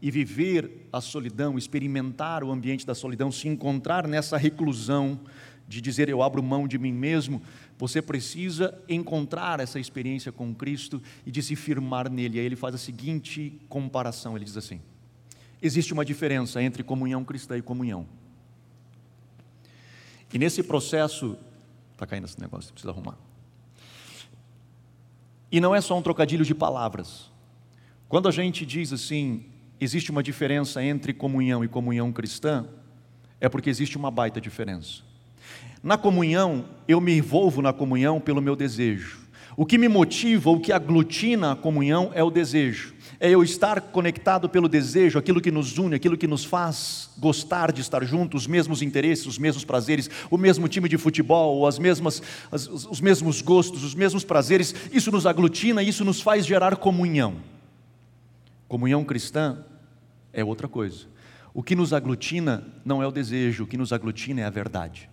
[0.00, 5.20] e viver a solidão, experimentar o ambiente da solidão, se encontrar nessa reclusão
[5.68, 7.40] de dizer eu abro mão de mim mesmo,
[7.78, 12.38] você precisa encontrar essa experiência com Cristo e de se firmar nele.
[12.38, 14.80] Aí ele faz a seguinte comparação: ele diz assim:
[15.60, 18.06] existe uma diferença entre comunhão cristã e comunhão.
[20.32, 21.36] E nesse processo,
[21.92, 23.16] está caindo esse negócio, precisa arrumar.
[25.52, 27.30] E não é só um trocadilho de palavras.
[28.08, 29.44] Quando a gente diz assim,
[29.78, 32.66] existe uma diferença entre comunhão e comunhão cristã,
[33.38, 35.02] é porque existe uma baita diferença.
[35.82, 39.20] Na comunhão, eu me envolvo na comunhão pelo meu desejo.
[39.54, 42.94] O que me motiva, o que aglutina a comunhão é o desejo.
[43.24, 47.70] É eu estar conectado pelo desejo, aquilo que nos une, aquilo que nos faz gostar
[47.70, 51.78] de estar juntos, os mesmos interesses, os mesmos prazeres, o mesmo time de futebol, as
[51.78, 54.74] mesmas, as, os mesmos gostos, os mesmos prazeres.
[54.92, 57.36] Isso nos aglutina, isso nos faz gerar comunhão.
[58.66, 59.64] Comunhão cristã
[60.32, 61.06] é outra coisa.
[61.54, 65.08] O que nos aglutina não é o desejo, o que nos aglutina é a verdade.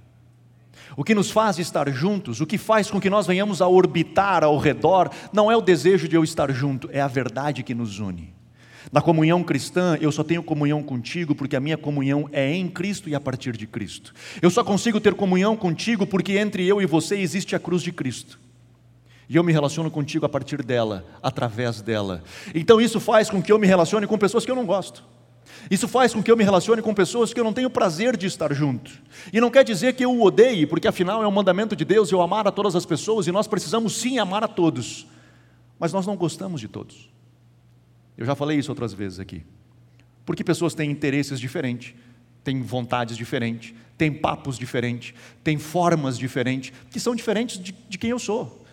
[0.96, 4.44] O que nos faz estar juntos, o que faz com que nós venhamos a orbitar
[4.44, 8.00] ao redor, não é o desejo de eu estar junto, é a verdade que nos
[8.00, 8.34] une.
[8.92, 13.08] Na comunhão cristã, eu só tenho comunhão contigo porque a minha comunhão é em Cristo
[13.08, 14.14] e a partir de Cristo.
[14.42, 17.92] Eu só consigo ter comunhão contigo porque entre eu e você existe a cruz de
[17.92, 18.40] Cristo.
[19.28, 22.24] E eu me relaciono contigo a partir dela, através dela.
[22.56, 25.04] Então isso faz com que eu me relacione com pessoas que eu não gosto.
[25.70, 28.26] Isso faz com que eu me relacione com pessoas que eu não tenho prazer de
[28.26, 28.92] estar junto.
[29.32, 32.12] E não quer dizer que eu o odeie, porque afinal é um mandamento de Deus
[32.12, 35.08] eu amar a todas as pessoas e nós precisamos sim amar a todos.
[35.80, 37.10] Mas nós não gostamos de todos.
[38.18, 39.44] Eu já falei isso outras vezes aqui.
[40.26, 41.96] Porque pessoas têm interesses diferentes,
[42.44, 48.10] têm vontades diferentes, têm papos diferentes, têm formas diferentes, que são diferentes de, de quem
[48.12, 48.64] eu sou.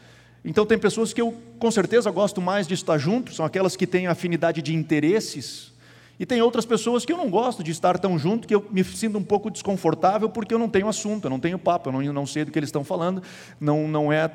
[0.44, 3.86] Então, tem pessoas que eu com certeza gosto mais de estar junto, são aquelas que
[3.86, 5.72] têm afinidade de interesses
[6.18, 8.82] e tem outras pessoas que eu não gosto de estar tão junto, que eu me
[8.82, 12.12] sinto um pouco desconfortável porque eu não tenho assunto, eu não tenho papo, eu não,
[12.12, 13.22] não sei do que eles estão falando,
[13.60, 14.30] não, não é.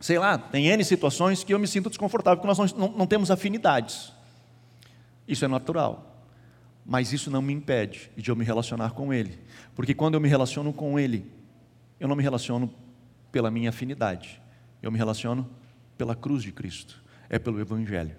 [0.00, 3.06] Sei lá, tem N situações que eu me sinto desconfortável, porque nós não, não, não
[3.06, 4.12] temos afinidades.
[5.26, 6.12] Isso é natural.
[6.86, 9.38] Mas isso não me impede de eu me relacionar com Ele.
[9.74, 11.32] Porque quando eu me relaciono com Ele,
[11.98, 12.70] eu não me relaciono
[13.32, 14.40] pela minha afinidade,
[14.82, 15.48] eu me relaciono
[15.96, 18.14] pela cruz de Cristo, é pelo Evangelho.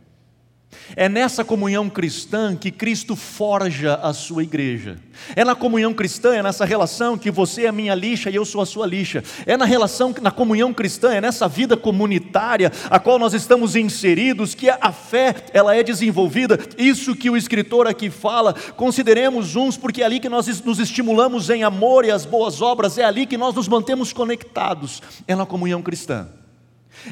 [0.96, 4.98] É nessa comunhão cristã que Cristo forja a sua igreja.
[5.36, 8.46] É na comunhão cristã, é nessa relação que você é a minha lixa e eu
[8.46, 9.24] sou a sua lixa.
[9.46, 14.54] É na relação, na comunhão cristã, é nessa vida comunitária a qual nós estamos inseridos
[14.54, 16.60] que a fé ela é desenvolvida.
[16.78, 18.54] Isso que o escritor aqui fala.
[18.76, 22.98] Consideremos uns porque é ali que nós nos estimulamos em amor e as boas obras.
[22.98, 25.02] É ali que nós nos mantemos conectados.
[25.28, 26.28] É na comunhão cristã.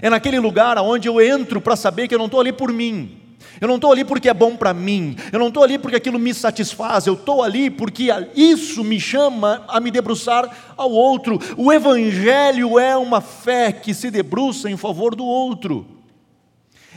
[0.02, 3.18] É naquele lugar onde eu entro para saber que eu não estou ali por mim,
[3.60, 6.20] eu não estou ali porque é bom para mim, eu não estou ali porque aquilo
[6.20, 11.40] me satisfaz, eu estou ali porque isso me chama a me debruçar ao outro.
[11.58, 15.86] O Evangelho é uma fé que se debruça em favor do outro,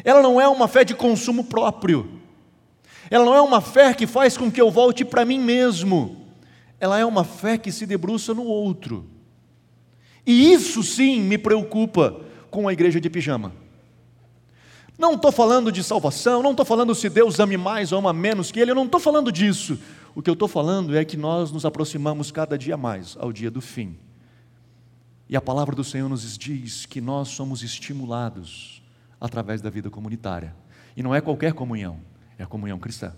[0.05, 2.09] ela não é uma fé de consumo próprio,
[3.11, 6.27] ela não é uma fé que faz com que eu volte para mim mesmo,
[6.79, 9.07] ela é uma fé que se debruça no outro.
[10.27, 13.66] E isso sim me preocupa com a igreja de pijama.
[14.99, 18.51] Não estou falando de salvação, não estou falando se Deus ame mais ou ama menos
[18.51, 19.79] que Ele, eu não estou falando disso.
[20.15, 23.51] O que eu estou falando é que nós nos aproximamos cada dia mais ao dia
[23.51, 23.99] do fim.
[25.29, 28.83] E a palavra do Senhor nos diz que nós somos estimulados
[29.21, 30.55] através da vida comunitária.
[30.97, 32.01] E não é qualquer comunhão,
[32.39, 33.13] é a comunhão cristã.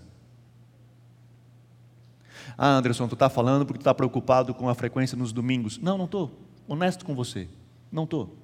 [2.57, 5.77] Ah, Anderson, tu está falando porque tu está preocupado com a frequência nos domingos.
[5.77, 6.37] Não, não estou.
[6.67, 7.47] Honesto com você.
[7.89, 8.35] Não estou.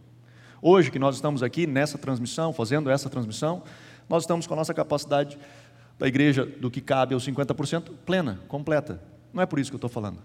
[0.67, 3.61] Hoje que nós estamos aqui nessa transmissão, fazendo essa transmissão,
[4.09, 5.37] nós estamos com a nossa capacidade
[5.99, 8.99] da igreja do que cabe aos 50% plena, completa.
[9.31, 10.17] Não é por isso que eu estou falando.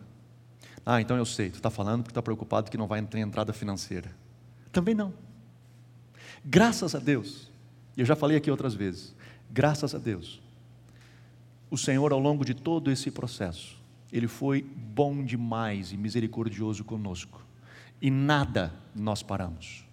[0.87, 3.53] Ah, então eu sei, tu está falando porque está preocupado que não vai ter entrada
[3.53, 4.11] financeira.
[4.72, 5.12] Também não.
[6.42, 7.50] Graças a Deus,
[7.94, 9.14] e eu já falei aqui outras vezes,
[9.50, 10.40] graças a Deus,
[11.70, 13.79] o Senhor, ao longo de todo esse processo,
[14.11, 17.44] Ele foi bom demais e misericordioso conosco,
[18.00, 19.89] e nada nós paramos.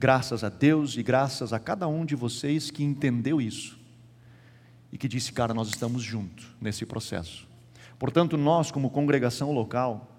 [0.00, 3.78] Graças a Deus e graças a cada um de vocês que entendeu isso
[4.90, 7.46] e que disse, cara, nós estamos juntos nesse processo.
[7.98, 10.10] Portanto, nós, como congregação local,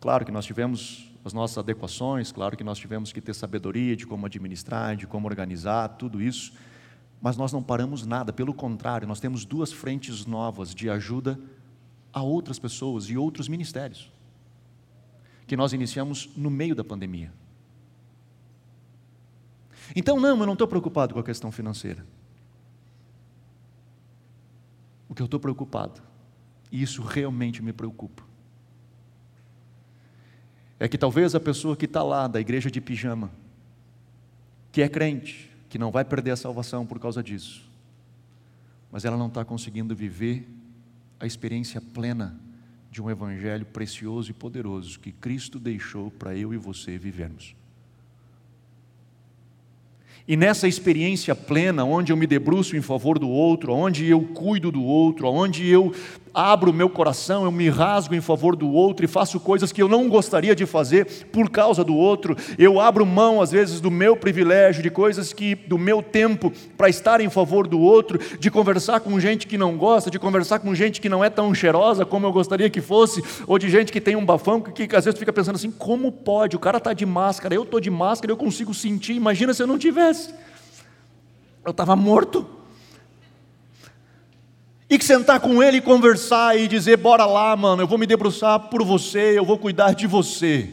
[0.00, 4.04] claro que nós tivemos as nossas adequações, claro que nós tivemos que ter sabedoria de
[4.04, 6.52] como administrar, de como organizar, tudo isso,
[7.22, 11.38] mas nós não paramos nada, pelo contrário, nós temos duas frentes novas de ajuda
[12.12, 14.10] a outras pessoas e outros ministérios,
[15.46, 17.43] que nós iniciamos no meio da pandemia.
[19.94, 22.04] Então, não, eu não estou preocupado com a questão financeira.
[25.08, 26.00] O que eu estou preocupado,
[26.70, 28.22] e isso realmente me preocupa,
[30.78, 33.30] é que talvez a pessoa que está lá da igreja de pijama,
[34.72, 37.70] que é crente, que não vai perder a salvação por causa disso,
[38.90, 40.48] mas ela não está conseguindo viver
[41.18, 42.38] a experiência plena
[42.90, 47.54] de um evangelho precioso e poderoso que Cristo deixou para eu e você vivermos.
[50.26, 54.72] E nessa experiência plena, onde eu me debruço em favor do outro, onde eu cuido
[54.72, 55.92] do outro, onde eu
[56.34, 59.80] abro o meu coração, eu me rasgo em favor do outro e faço coisas que
[59.80, 62.36] eu não gostaria de fazer por causa do outro.
[62.58, 66.88] Eu abro mão, às vezes, do meu privilégio, de coisas que, do meu tempo, para
[66.88, 70.74] estar em favor do outro, de conversar com gente que não gosta, de conversar com
[70.74, 74.00] gente que não é tão cheirosa como eu gostaria que fosse, ou de gente que
[74.00, 76.56] tem um bafão que, que às vezes fica pensando assim: como pode?
[76.56, 79.14] O cara está de máscara, eu estou de máscara, eu consigo sentir.
[79.14, 80.34] Imagina se eu não tivesse.
[81.64, 82.63] Eu estava morto.
[84.88, 88.06] E que sentar com ele e conversar e dizer: bora lá, mano, eu vou me
[88.06, 90.68] debruçar por você, eu vou cuidar de você.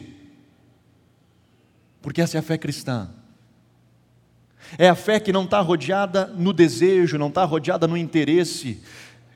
[2.02, 3.10] Porque essa é a fé cristã.
[4.78, 8.82] É a fé que não está rodeada no desejo, não está rodeada no interesse.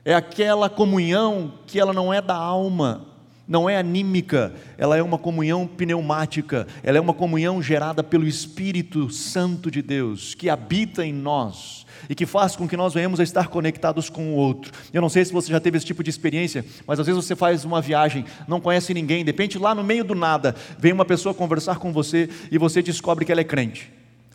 [0.04, 3.06] É aquela comunhão que ela não é da alma,
[3.46, 9.10] não é anímica, ela é uma comunhão pneumática, ela é uma comunhão gerada pelo Espírito
[9.10, 13.22] Santo de Deus, que habita em nós e que faz com que nós venhamos a
[13.22, 14.72] estar conectados com o outro.
[14.92, 17.34] Eu não sei se você já teve esse tipo de experiência, mas às vezes você
[17.34, 21.04] faz uma viagem, não conhece ninguém, de repente lá no meio do nada, vem uma
[21.04, 23.92] pessoa conversar com você e você descobre que ela é crente.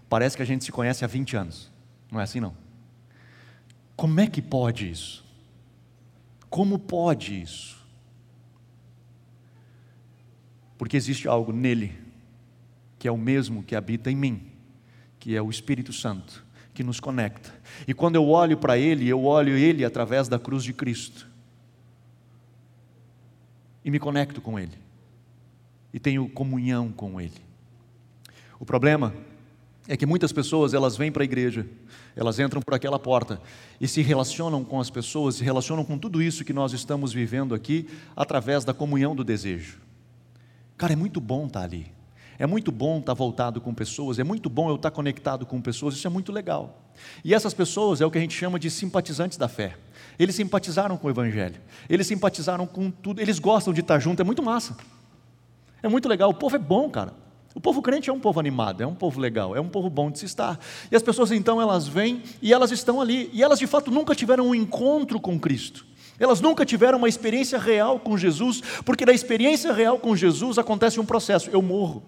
[0.10, 1.72] Parece que a gente se conhece há 20 anos.
[2.12, 2.54] Não é assim não?
[3.96, 5.24] Como é que pode isso?
[6.50, 7.80] Como pode isso?
[10.78, 11.98] Porque existe algo nele
[13.00, 14.44] que é o mesmo que habita em mim,
[15.20, 17.54] que é o Espírito Santo que nos conecta.
[17.88, 21.30] E quando eu olho para Ele, eu olho Ele através da cruz de Cristo.
[23.84, 24.78] E me conecto com Ele.
[25.94, 27.42] E tenho comunhão com Ele.
[28.60, 29.14] O problema
[29.88, 31.66] é que muitas pessoas elas vêm para a igreja,
[32.16, 33.42] elas entram por aquela porta
[33.80, 37.56] e se relacionam com as pessoas, se relacionam com tudo isso que nós estamos vivendo
[37.56, 39.80] aqui através da comunhão do desejo.
[40.78, 41.92] Cara, é muito bom estar ali.
[42.42, 45.94] É muito bom estar voltado com pessoas, é muito bom eu estar conectado com pessoas,
[45.94, 46.90] isso é muito legal.
[47.24, 49.78] E essas pessoas é o que a gente chama de simpatizantes da fé.
[50.18, 54.26] Eles simpatizaram com o Evangelho, eles simpatizaram com tudo, eles gostam de estar junto, é
[54.26, 54.76] muito massa.
[55.84, 57.14] É muito legal, o povo é bom, cara.
[57.54, 60.10] O povo crente é um povo animado, é um povo legal, é um povo bom
[60.10, 60.60] de se estar.
[60.92, 64.16] E as pessoas então elas vêm e elas estão ali, e elas de fato nunca
[64.16, 65.86] tiveram um encontro com Cristo.
[66.20, 71.00] Elas nunca tiveram uma experiência real com Jesus, porque da experiência real com Jesus acontece
[71.00, 72.04] um processo: eu morro.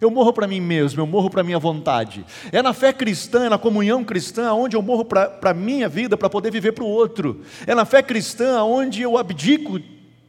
[0.00, 2.24] Eu morro para mim mesmo, eu morro para minha vontade.
[2.52, 6.16] É na fé cristã, é na comunhão cristã, onde eu morro para a minha vida
[6.16, 7.42] para poder viver para o outro.
[7.66, 9.80] É na fé cristã onde eu abdico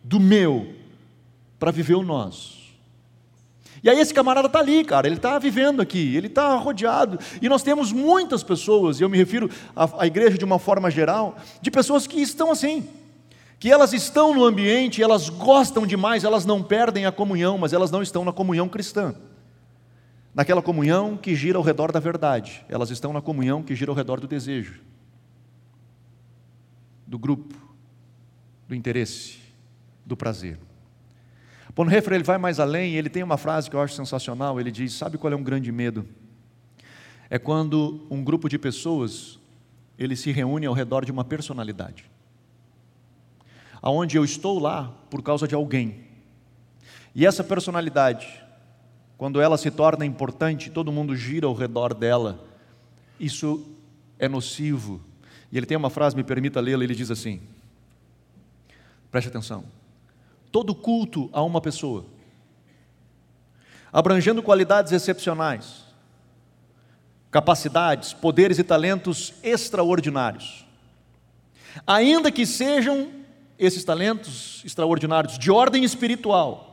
[0.04, 0.74] do meu
[1.60, 2.58] para viver o nosso.
[3.84, 7.18] E aí esse camarada está ali, cara, ele está vivendo aqui, ele está rodeado.
[7.42, 10.92] E nós temos muitas pessoas, e eu me refiro à, à igreja de uma forma
[10.92, 12.88] geral, de pessoas que estão assim
[13.60, 17.92] que elas estão no ambiente, elas gostam demais, elas não perdem a comunhão, mas elas
[17.92, 19.14] não estão na comunhão cristã
[20.34, 23.96] naquela comunhão que gira ao redor da verdade, elas estão na comunhão que gira ao
[23.96, 24.82] redor do desejo,
[27.06, 27.56] do grupo,
[28.68, 29.40] do interesse,
[30.06, 30.60] do prazer.
[31.76, 34.94] Bonhoeffer ele vai mais além, ele tem uma frase que eu acho sensacional, ele diz:
[34.94, 36.06] "Sabe qual é um grande medo?
[37.30, 39.40] É quando um grupo de pessoas
[40.00, 42.06] ele se reúne ao redor de uma personalidade.
[43.82, 46.06] Aonde eu estou lá por causa de alguém.
[47.14, 48.42] E essa personalidade
[49.20, 52.40] quando ela se torna importante, todo mundo gira ao redor dela.
[53.20, 53.68] Isso
[54.18, 55.02] é nocivo.
[55.52, 57.42] E ele tem uma frase, me permita lê-la, ele diz assim:
[59.12, 59.66] preste atenção.
[60.54, 62.06] Todo culto a uma pessoa,
[63.92, 65.84] abrangendo qualidades excepcionais,
[67.30, 70.66] capacidades, poderes e talentos extraordinários,
[71.86, 73.12] ainda que sejam
[73.60, 76.69] esses talentos extraordinários de ordem espiritual,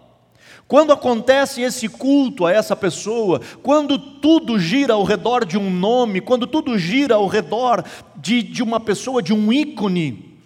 [0.69, 6.21] quando acontece esse culto a essa pessoa, quando tudo gira ao redor de um nome,
[6.21, 7.85] quando tudo gira ao redor
[8.17, 10.37] de, de uma pessoa, de um ícone,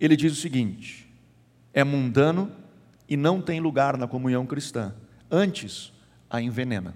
[0.00, 1.08] ele diz o seguinte:
[1.72, 2.50] é mundano
[3.08, 4.94] e não tem lugar na comunhão cristã.
[5.30, 5.92] Antes,
[6.28, 6.94] a envenena.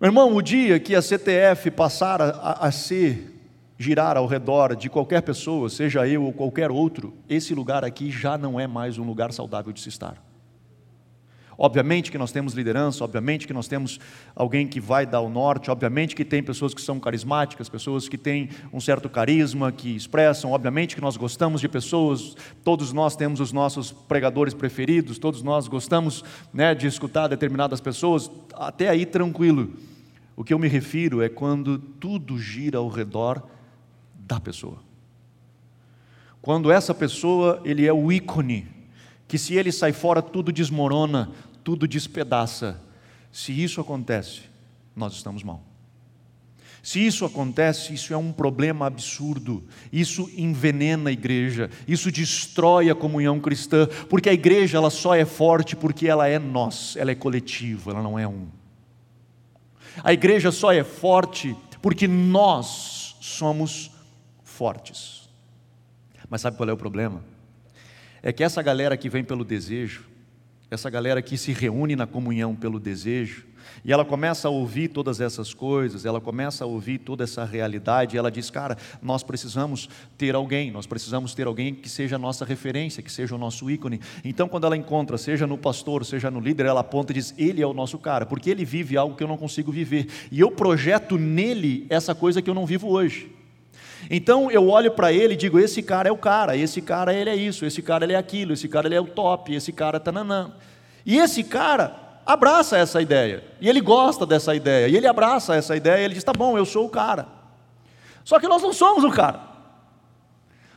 [0.00, 3.33] Meu irmão, o dia que a CTF passar a, a ser
[3.78, 8.38] girar ao redor de qualquer pessoa, seja eu ou qualquer outro, esse lugar aqui já
[8.38, 10.22] não é mais um lugar saudável de se estar.
[11.56, 14.00] Obviamente que nós temos liderança, obviamente que nós temos
[14.34, 18.18] alguém que vai dar o norte, obviamente que tem pessoas que são carismáticas, pessoas que
[18.18, 23.38] têm um certo carisma, que expressam, obviamente que nós gostamos de pessoas, todos nós temos
[23.38, 29.74] os nossos pregadores preferidos, todos nós gostamos né, de escutar determinadas pessoas, até aí tranquilo.
[30.36, 33.53] O que eu me refiro é quando tudo gira ao redor
[34.26, 34.78] da pessoa.
[36.40, 38.68] Quando essa pessoa, ele é o ícone
[39.26, 41.30] que se ele sai fora, tudo desmorona,
[41.62, 42.80] tudo despedaça.
[43.32, 44.42] Se isso acontece,
[44.94, 45.62] nós estamos mal.
[46.82, 49.64] Se isso acontece, isso é um problema absurdo.
[49.90, 55.24] Isso envenena a igreja, isso destrói a comunhão cristã, porque a igreja ela só é
[55.24, 58.48] forte porque ela é nós, ela é coletiva, ela não é um.
[60.02, 63.93] A igreja só é forte porque nós somos
[64.54, 65.28] fortes.
[66.30, 67.22] Mas sabe qual é o problema?
[68.26, 70.06] é que essa galera que vem pelo desejo,
[70.70, 73.44] essa galera que se reúne na comunhão pelo desejo,
[73.84, 78.16] e ela começa a ouvir todas essas coisas, ela começa a ouvir toda essa realidade,
[78.16, 82.18] e ela diz: Cara, nós precisamos ter alguém, nós precisamos ter alguém que seja a
[82.18, 84.00] nossa referência, que seja o nosso ícone.
[84.24, 87.60] Então, quando ela encontra, seja no pastor, seja no líder, ela aponta e diz: Ele
[87.60, 90.50] é o nosso cara, porque ele vive algo que eu não consigo viver, e eu
[90.50, 93.33] projeto nele essa coisa que eu não vivo hoje.
[94.10, 97.30] Então eu olho para ele e digo: esse cara é o cara, esse cara ele
[97.30, 99.98] é isso, esse cara ele é aquilo, esse cara ele é o top, esse cara
[99.98, 100.52] tananã.
[101.04, 101.96] E esse cara
[102.26, 106.14] abraça essa ideia, e ele gosta dessa ideia, e ele abraça essa ideia, e ele
[106.14, 107.26] diz: tá bom, eu sou o cara.
[108.24, 109.40] Só que nós não somos o cara.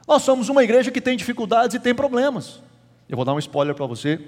[0.07, 2.61] Nós somos uma igreja que tem dificuldades e tem problemas.
[3.09, 4.19] Eu vou dar um spoiler para você.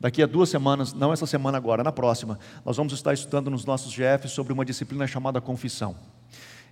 [0.00, 3.64] Daqui a duas semanas, não essa semana agora, na próxima, nós vamos estar estudando nos
[3.64, 5.94] nossos GFs sobre uma disciplina chamada confissão.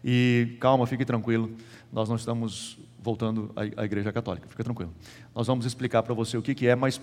[0.05, 1.51] E calma, fique tranquilo,
[1.93, 4.93] nós não estamos voltando à, Igreja Católica, fica tranquilo.
[5.35, 7.01] Nós vamos explicar para você o que, que é, mas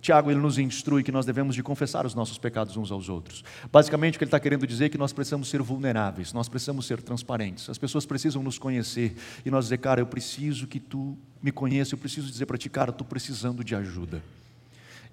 [0.00, 3.44] Tiago ele nos instrui que nós devemos de confessar os nossos pecados uns aos outros.
[3.70, 6.86] Basicamente o que ele está querendo dizer é que nós precisamos ser vulneráveis, nós precisamos
[6.86, 7.70] ser transparentes.
[7.70, 9.14] As pessoas precisam nos conhecer
[9.46, 12.68] e nós dizer, cara, eu preciso que tu me conheça, eu preciso dizer para ti,
[12.68, 14.22] cara, estou precisando de ajuda.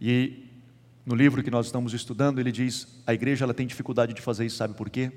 [0.01, 0.45] E
[1.05, 4.47] no livro que nós estamos estudando, ele diz, a igreja ela tem dificuldade de fazer
[4.47, 5.11] isso, sabe por quê?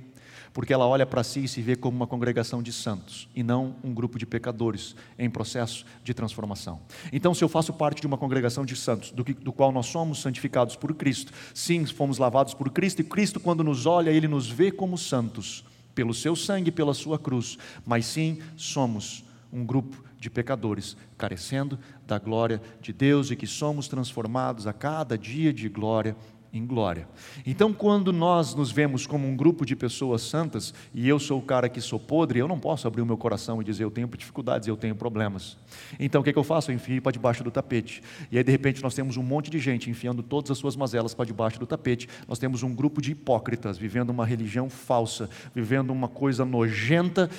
[0.53, 3.75] Porque ela olha para si e se vê como uma congregação de santos e não
[3.83, 6.81] um grupo de pecadores em processo de transformação.
[7.13, 9.87] Então, se eu faço parte de uma congregação de santos, do, que, do qual nós
[9.87, 14.29] somos santificados por Cristo, sim, fomos lavados por Cristo, e Cristo, quando nos olha, ele
[14.29, 20.03] nos vê como santos, pelo seu sangue, pela sua cruz, mas sim somos um grupo
[20.19, 25.69] de pecadores, carecendo da glória de Deus e que somos transformados a cada dia de
[25.69, 26.17] glória
[26.53, 27.09] em glória.
[27.47, 31.43] Então, quando nós nos vemos como um grupo de pessoas santas, e eu sou o
[31.43, 34.07] cara que sou podre, eu não posso abrir o meu coração e dizer eu tenho
[34.09, 35.57] dificuldades, eu tenho problemas.
[35.99, 36.71] Então, o que, é que eu faço?
[36.71, 38.03] Eu enfio para debaixo do tapete.
[38.31, 41.15] E aí, de repente, nós temos um monte de gente enfiando todas as suas mazelas
[41.15, 42.09] para debaixo do tapete.
[42.29, 47.31] Nós temos um grupo de hipócritas vivendo uma religião falsa, vivendo uma coisa nojenta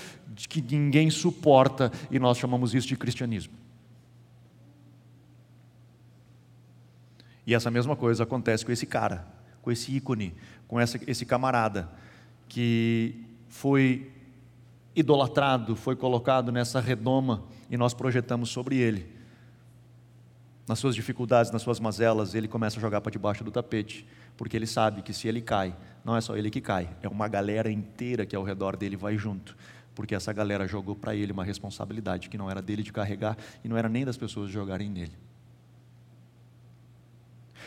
[0.49, 3.62] que ninguém suporta, e nós chamamos isso de cristianismo.
[7.46, 9.28] E essa mesma coisa acontece com esse cara,
[9.62, 10.34] com esse ícone,
[10.68, 11.89] com essa, esse camarada
[12.48, 14.12] que foi
[14.96, 19.08] idolatrado, foi colocado nessa redoma e nós projetamos sobre ele.
[20.68, 24.56] Nas suas dificuldades, nas suas mazelas, ele começa a jogar para debaixo do tapete, porque
[24.56, 25.76] ele sabe que se ele cai,
[26.06, 29.18] não é só ele que cai, é uma galera inteira que ao redor dele vai
[29.18, 29.58] junto,
[29.94, 33.68] porque essa galera jogou para ele uma responsabilidade que não era dele de carregar e
[33.68, 35.14] não era nem das pessoas jogarem nele.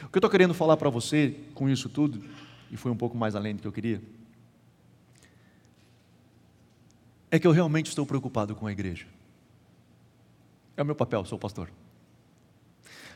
[0.04, 2.22] O que eu estou querendo falar para você com isso tudo,
[2.70, 4.02] e foi um pouco mais além do que eu queria,
[7.30, 9.06] é que eu realmente estou preocupado com a igreja.
[10.76, 11.70] É o meu papel, sou pastor.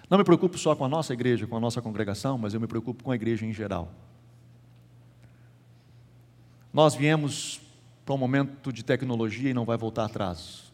[0.09, 2.67] Não me preocupo só com a nossa igreja, com a nossa congregação, mas eu me
[2.67, 3.93] preocupo com a igreja em geral.
[6.73, 7.61] Nós viemos
[8.05, 10.73] para um momento de tecnologia e não vai voltar atrás.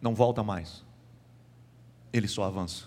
[0.00, 0.84] Não volta mais.
[2.12, 2.86] Ele só avança.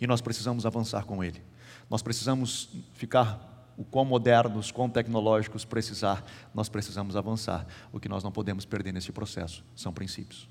[0.00, 1.42] E nós precisamos avançar com ele.
[1.90, 7.66] Nós precisamos ficar o quão modernos, quão tecnológicos precisar, nós precisamos avançar.
[7.92, 10.48] O que nós não podemos perder nesse processo são princípios.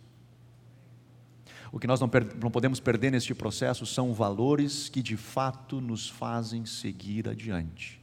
[1.71, 2.09] O que nós não,
[2.41, 8.01] não, podemos perder neste processo são valores que de fato nos fazem seguir adiante.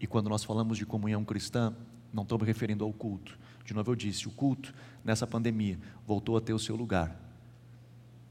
[0.00, 1.74] E quando nós falamos de comunhão cristã,
[2.12, 3.36] não estou me referindo ao culto.
[3.64, 4.72] De novo eu disse, o culto
[5.04, 7.27] nessa pandemia voltou a ter o seu lugar.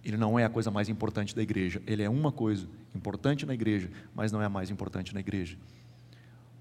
[0.07, 3.53] Ele não é a coisa mais importante da igreja, ele é uma coisa importante na
[3.53, 5.57] igreja, mas não é a mais importante na igreja.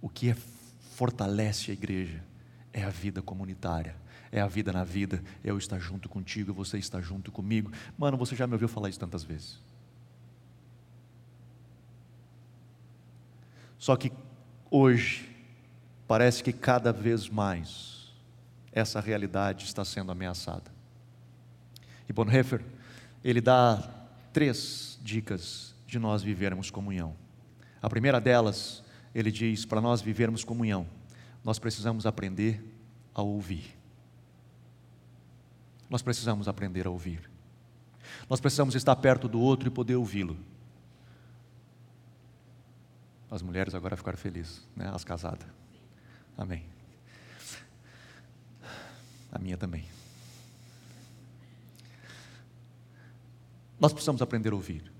[0.03, 0.37] O que é,
[0.97, 2.21] fortalece a igreja
[2.73, 3.95] é a vida comunitária,
[4.33, 7.71] é a vida na vida, é eu estar junto contigo, você estar junto comigo.
[7.97, 9.61] Mano, você já me ouviu falar isso tantas vezes.
[13.79, 14.11] Só que
[14.69, 15.31] hoje,
[16.09, 18.13] parece que cada vez mais
[18.73, 20.75] essa realidade está sendo ameaçada.
[22.09, 22.61] E Bonhoeffer,
[23.27, 23.83] ele dá
[24.33, 27.17] três dicas de nós vivermos comunhão.
[27.83, 30.87] A primeira delas, ele diz: para nós vivermos comunhão,
[31.43, 32.63] nós precisamos aprender
[33.13, 33.77] a ouvir.
[35.91, 37.29] Nós precisamos aprender a ouvir.
[38.31, 40.39] Nós precisamos estar perto do outro e poder ouvi-lo.
[43.29, 44.89] As mulheres agora ficaram felizes, né?
[44.95, 45.49] As casadas.
[46.39, 46.65] Amém.
[49.33, 49.96] A minha também.
[53.79, 54.93] Nós precisamos aprender a ouvir.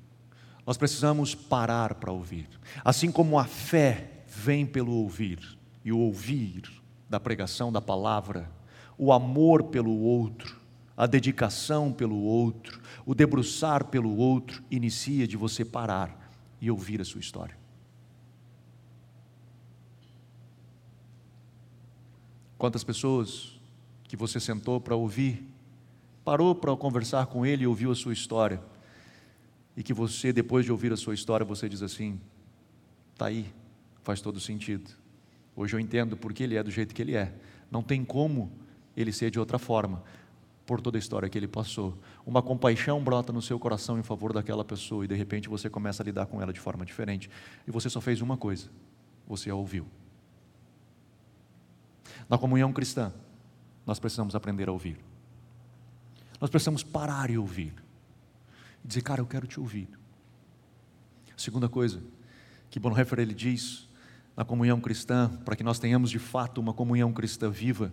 [0.67, 2.49] Nós precisamos parar para ouvir.
[2.85, 6.65] Assim como a fé vem pelo ouvir, e o ouvir
[7.09, 8.51] da pregação da palavra,
[8.99, 10.61] o amor pelo outro,
[10.97, 17.05] a dedicação pelo outro, o debruçar pelo outro, inicia de você parar e ouvir a
[17.05, 17.57] sua história.
[22.59, 23.61] Quantas pessoas
[24.05, 25.47] que você sentou para ouvir,
[26.27, 28.61] parou para conversar com ele e ouviu a sua história,
[29.77, 32.21] e que você, depois de ouvir a sua história, você diz assim:
[33.13, 33.55] está aí,
[34.03, 34.91] faz todo sentido.
[35.55, 37.33] Hoje eu entendo porque ele é do jeito que ele é.
[37.71, 38.51] Não tem como
[38.97, 40.03] ele ser de outra forma,
[40.67, 41.97] por toda a história que ele passou.
[42.27, 46.03] Uma compaixão brota no seu coração em favor daquela pessoa e de repente você começa
[46.03, 47.31] a lidar com ela de forma diferente.
[47.69, 48.69] E você só fez uma coisa:
[49.29, 49.87] você a ouviu.
[52.29, 53.13] Na comunhão cristã,
[53.87, 55.06] nós precisamos aprender a ouvir.
[56.41, 57.75] Nós precisamos parar e ouvir.
[58.85, 59.89] E dizer, cara, eu quero te ouvir.
[61.37, 62.03] segunda coisa
[62.71, 63.89] que Bonhoeffer ele diz
[64.37, 67.91] na comunhão cristã, para que nós tenhamos de fato uma comunhão cristã viva,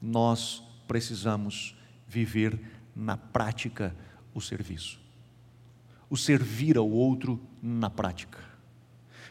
[0.00, 1.74] nós precisamos
[2.06, 2.60] viver
[2.94, 3.96] na prática
[4.34, 5.00] o serviço.
[6.10, 8.38] O servir ao outro na prática.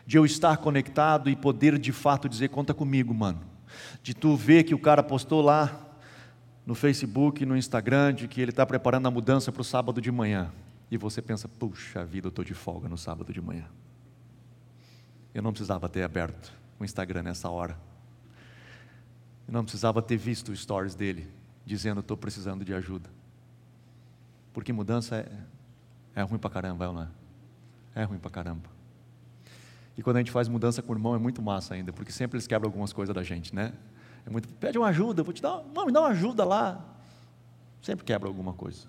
[0.08, 3.42] De eu estar conectado e poder de fato dizer: conta comigo, mano.
[4.02, 5.85] De tu ver que o cara postou lá
[6.66, 10.12] no Facebook, no Instagram, de que ele está preparando a mudança para o sábado de
[10.12, 10.52] manhã.
[10.90, 13.66] E você pensa: puxa vida, eu estou de folga no sábado de manhã.
[15.34, 17.78] Eu não precisava ter aberto o Instagram nessa hora.
[19.48, 21.28] Eu não precisava ter visto os stories dele
[21.66, 23.10] dizendo: Estou precisando de ajuda.
[24.54, 27.08] Porque mudança é, é ruim pra caramba, não é?
[27.94, 28.70] É ruim pra caramba.
[29.98, 32.38] E quando a gente faz mudança com o irmão é muito massa ainda, porque sempre
[32.38, 33.74] eles quebram algumas coisas da gente, né?
[34.26, 36.84] É muito, pede uma ajuda, vou te dar, não, me dá uma ajuda lá.
[37.82, 38.88] Sempre quebra alguma coisa.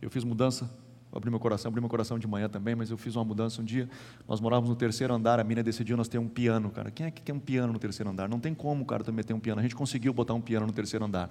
[0.00, 0.68] Eu fiz mudança
[1.12, 3.64] abri meu coração, abri meu coração de manhã também, mas eu fiz uma mudança um
[3.64, 3.88] dia.
[4.28, 6.90] Nós morávamos no terceiro andar, a mina decidiu nós ter um piano, cara.
[6.90, 8.28] Quem é que quer um piano no terceiro andar?
[8.28, 9.58] Não tem como, cara, também ter um piano.
[9.58, 11.30] A gente conseguiu botar um piano no terceiro andar.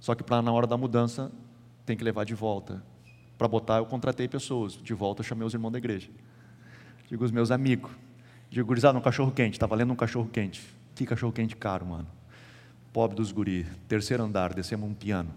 [0.00, 1.32] Só que para na hora da mudança
[1.86, 2.82] tem que levar de volta.
[3.36, 4.74] Para botar, eu contratei pessoas.
[4.74, 6.10] De volta, eu chamei os irmãos da igreja.
[7.08, 7.90] Digo os meus amigos.
[8.50, 9.54] Digo, gurizada, um cachorro quente.
[9.54, 10.62] Está valendo um cachorro quente.
[10.94, 12.17] Que cachorro quente caro, mano.
[12.92, 13.66] Pobre dos guri.
[13.86, 15.30] Terceiro andar, descemos um piano.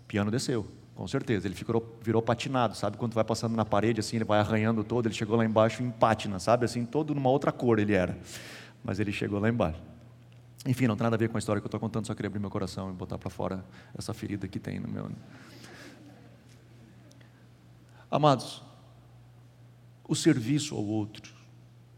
[0.00, 1.46] O piano desceu, com certeza.
[1.46, 2.96] Ele ficou, virou patinado, sabe?
[2.96, 5.06] Quando vai passando na parede, assim, ele vai arranhando todo.
[5.06, 6.64] Ele chegou lá embaixo em pátina, sabe?
[6.64, 8.18] Assim, todo numa outra cor ele era.
[8.82, 9.80] Mas ele chegou lá embaixo.
[10.66, 12.28] Enfim, não tem nada a ver com a história que eu estou contando, só queria
[12.28, 13.64] abrir meu coração e botar para fora
[13.96, 15.10] essa ferida que tem no meu.
[18.10, 18.62] Amados,
[20.08, 21.34] o serviço ao outro,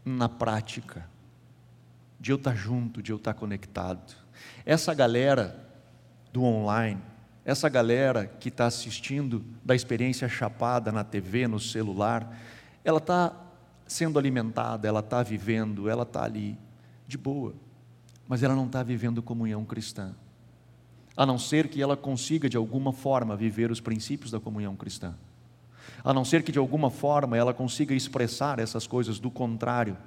[0.03, 1.07] na prática,
[2.19, 4.15] de eu estar junto, de eu estar conectado.
[4.65, 5.67] Essa galera
[6.31, 7.01] do online,
[7.45, 12.37] essa galera que está assistindo da experiência chapada na TV, no celular,
[12.83, 13.33] ela está
[13.85, 16.57] sendo alimentada, ela está vivendo, ela está ali,
[17.07, 17.53] de boa
[18.27, 20.13] mas ela não está vivendo comunhão cristã.
[21.15, 25.15] A não ser que ela consiga, de alguma forma, viver os princípios da comunhão cristã.
[26.03, 29.97] A não ser que, de alguma forma, ela consiga expressar essas coisas do contrário.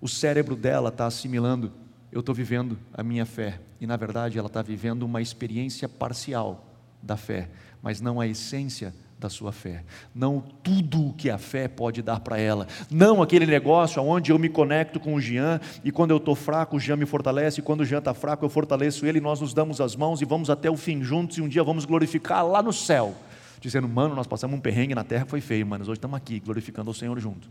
[0.00, 1.72] O cérebro dela está assimilando,
[2.14, 3.60] eu estou vivendo a minha fé.
[3.80, 6.64] E, na verdade, ela está vivendo uma experiência parcial
[7.02, 7.50] da fé,
[7.82, 9.82] mas não a essência da sua fé,
[10.14, 14.38] não tudo o que a fé pode dar para ela, não aquele negócio onde eu
[14.38, 17.62] me conecto com o Jean e quando eu estou fraco, o Jean me fortalece, e
[17.62, 20.50] quando o Jean está fraco, eu fortaleço ele, nós nos damos as mãos e vamos
[20.50, 23.14] até o fim juntos, e um dia vamos glorificar lá no céu,
[23.60, 26.90] dizendo, mano, nós passamos um perrengue na terra, foi feio, mas hoje estamos aqui, glorificando
[26.90, 27.48] o Senhor junto.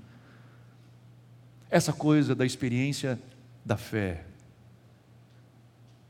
[1.71, 3.19] Essa coisa da experiência
[3.65, 4.25] da fé,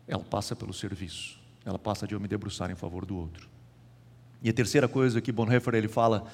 [0.07, 3.47] ela passa pelo serviço, ela passa de eu me debruçar em favor do outro.
[4.41, 6.27] E a terceira coisa que Bonhoeffer ele fala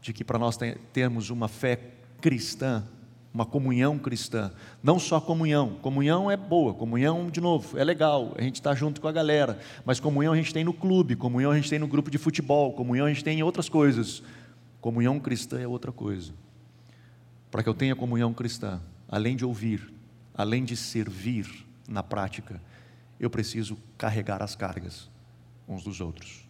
[0.00, 0.58] de que para nós
[0.92, 1.80] termos uma fé
[2.20, 2.84] cristã,
[3.32, 4.52] uma comunhão cristã,
[4.82, 9.00] não só comunhão, comunhão é boa, comunhão, de novo, é legal, a gente está junto
[9.00, 11.88] com a galera, mas comunhão a gente tem no clube, comunhão a gente tem no
[11.88, 14.22] grupo de futebol, comunhão a gente tem em outras coisas,
[14.80, 16.32] comunhão cristã é outra coisa.
[17.50, 19.92] Para que eu tenha comunhão cristã, além de ouvir,
[20.34, 22.60] além de servir na prática,
[23.18, 25.10] eu preciso carregar as cargas
[25.68, 26.44] uns dos outros.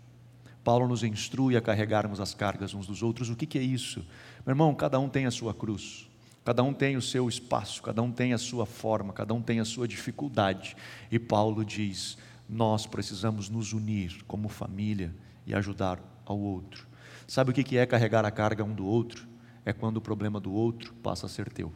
[0.62, 3.28] Paulo nos instrui a carregarmos as cargas uns dos outros.
[3.28, 4.00] O que, que é isso?
[4.46, 6.08] Meu irmão, cada um tem a sua cruz,
[6.44, 9.60] cada um tem o seu espaço, cada um tem a sua forma, cada um tem
[9.60, 10.74] a sua dificuldade.
[11.10, 12.16] E Paulo diz:
[12.48, 15.14] nós precisamos nos unir como família
[15.46, 16.86] e ajudar ao outro.
[17.26, 19.26] Sabe o que é carregar a carga um do outro?
[19.64, 21.72] É quando o problema do outro passa a ser teu.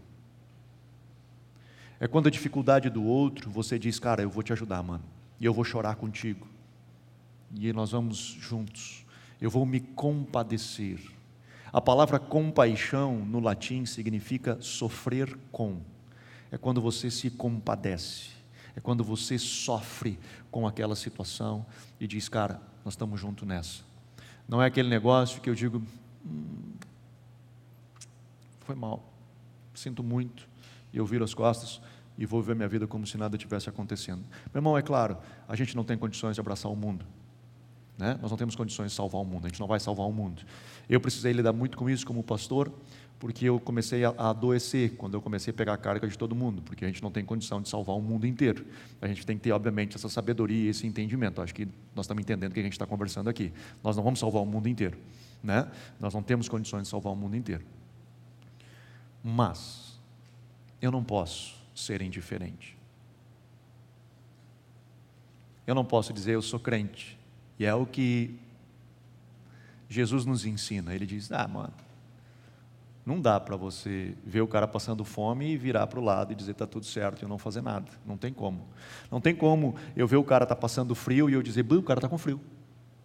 [2.00, 5.02] É quando a dificuldade do outro, você diz, cara, eu vou te ajudar, mano,
[5.40, 6.46] e eu vou chorar contigo,
[7.54, 9.04] e nós vamos juntos,
[9.40, 11.00] eu vou me compadecer.
[11.72, 15.80] A palavra compaixão no latim significa sofrer com,
[16.52, 18.30] é quando você se compadece,
[18.76, 20.18] é quando você sofre
[20.52, 21.66] com aquela situação
[21.98, 23.82] e diz, cara, nós estamos juntos nessa.
[24.48, 25.82] Não é aquele negócio que eu digo,
[26.24, 26.72] hum,
[28.60, 29.04] foi mal,
[29.74, 30.47] sinto muito,
[30.92, 31.80] eu viro as costas
[32.16, 34.24] e vou viver minha vida como se nada tivesse acontecendo.
[34.52, 37.04] Meu irmão, é claro, a gente não tem condições de abraçar o mundo.
[37.96, 38.16] Né?
[38.22, 40.42] Nós não temos condições de salvar o mundo, a gente não vai salvar o mundo.
[40.88, 42.72] Eu precisei lidar muito com isso como pastor,
[43.18, 46.62] porque eu comecei a, adoecer quando eu comecei a pegar a carga de todo mundo,
[46.62, 48.64] porque a gente não tem condição de salvar o mundo inteiro.
[49.00, 51.42] A gente tem que ter, obviamente, essa sabedoria e esse entendimento.
[51.42, 53.52] Acho que nós estamos entendendo o que a gente está conversando aqui.
[53.82, 54.96] Nós não vamos salvar o mundo inteiro,
[55.42, 55.68] né?
[55.98, 57.64] Nós não temos condições de salvar o mundo inteiro.
[59.24, 59.87] Mas
[60.80, 62.76] eu não posso ser indiferente.
[65.66, 67.18] Eu não posso dizer eu sou crente.
[67.58, 68.38] E é o que
[69.88, 70.94] Jesus nos ensina.
[70.94, 71.74] Ele diz: "Ah, mano,
[73.08, 76.34] não dá para você ver o cara passando fome e virar para o lado e
[76.34, 77.90] dizer está tudo certo e eu não fazer nada.
[78.04, 78.66] Não tem como.
[79.10, 82.00] Não tem como eu ver o cara está passando frio e eu dizer, o cara
[82.00, 82.38] está com frio.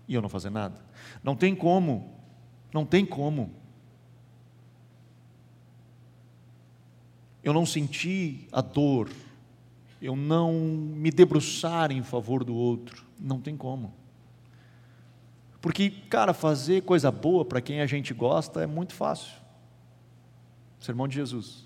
[0.06, 0.76] E eu não fazer nada.
[1.24, 2.14] Não tem como.
[2.74, 3.50] Não tem como.
[7.44, 9.10] Eu não sentir a dor.
[10.02, 13.06] Eu não me debruçar em favor do outro.
[13.20, 13.94] Não tem como.
[15.62, 19.32] Porque, cara, fazer coisa boa para quem a gente gosta é muito fácil.
[20.80, 21.66] Sermão de Jesus.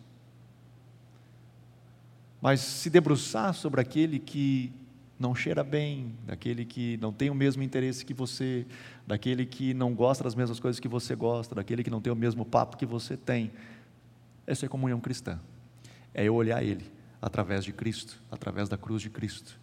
[2.40, 4.72] Mas se debruçar sobre aquele que
[5.20, 8.68] não cheira bem, daquele que não tem o mesmo interesse que você,
[9.08, 12.16] daquele que não gosta das mesmas coisas que você gosta, daquele que não tem o
[12.16, 13.52] mesmo papo que você tem,
[14.46, 15.40] essa é comunhão cristã.
[16.18, 16.92] É eu olhar ele
[17.22, 19.60] através de Cristo, através da cruz de Cristo,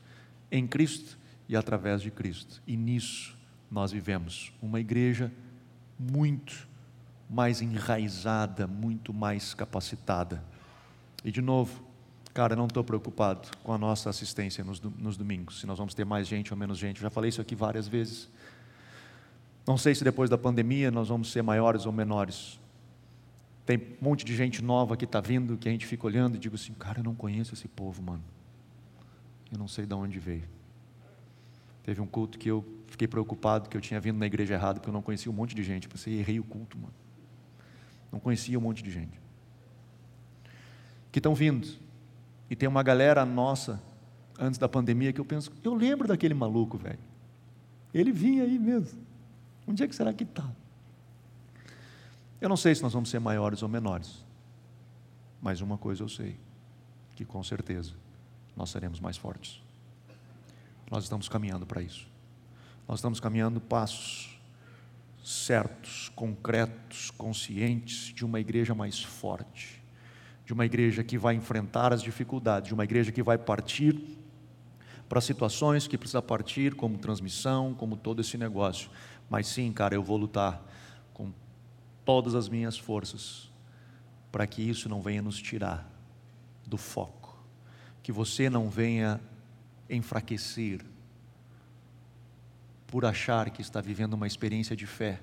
[0.53, 2.63] em Cristo e através de Cristo.
[2.65, 3.37] E nisso
[3.69, 5.33] nós vivemos uma igreja
[5.99, 6.69] muito
[7.29, 10.45] mais enraizada, muito mais capacitada.
[11.25, 11.83] E de novo,
[12.33, 16.05] cara, não estou preocupado com a nossa assistência nos, nos domingos, se nós vamos ter
[16.05, 16.99] mais gente ou menos gente.
[16.99, 18.31] Eu já falei isso aqui várias vezes.
[19.67, 22.61] Não sei se depois da pandemia nós vamos ser maiores ou menores.
[23.67, 26.39] Tem um monte de gente nova que está vindo, que a gente fica olhando e
[26.39, 28.23] digo assim, cara, eu não conheço esse povo, mano.
[29.51, 30.45] Eu não sei de onde veio.
[31.83, 34.91] Teve um culto que eu fiquei preocupado que eu tinha vindo na igreja errada, porque
[34.91, 35.89] eu não conhecia um monte de gente.
[35.89, 36.95] Pensei, errei o culto, mano.
[38.13, 39.19] Não conhecia um monte de gente.
[41.11, 41.67] Que estão vindo.
[42.51, 43.83] E tem uma galera nossa,
[44.39, 46.99] antes da pandemia, que eu penso, eu lembro daquele maluco, velho.
[47.93, 49.01] Ele vinha aí mesmo.
[49.67, 50.51] Onde é que será que está?
[52.45, 54.23] Eu não sei se nós vamos ser maiores ou menores.
[55.41, 56.37] Mas uma coisa eu sei,
[57.17, 57.95] que com certeza
[58.55, 59.63] nós seremos mais fortes.
[60.91, 62.07] Nós estamos caminhando para isso.
[62.87, 64.39] Nós estamos caminhando passos
[65.25, 69.83] certos, concretos, conscientes de uma igreja mais forte,
[70.45, 74.19] de uma igreja que vai enfrentar as dificuldades, de uma igreja que vai partir
[75.09, 78.91] para situações que precisa partir, como transmissão, como todo esse negócio.
[79.31, 80.74] Mas sim, cara, eu vou lutar
[82.05, 83.51] todas as minhas forças
[84.31, 85.89] para que isso não venha nos tirar
[86.67, 87.39] do foco,
[88.03, 89.21] que você não venha
[89.89, 90.85] enfraquecer
[92.87, 95.21] por achar que está vivendo uma experiência de fé.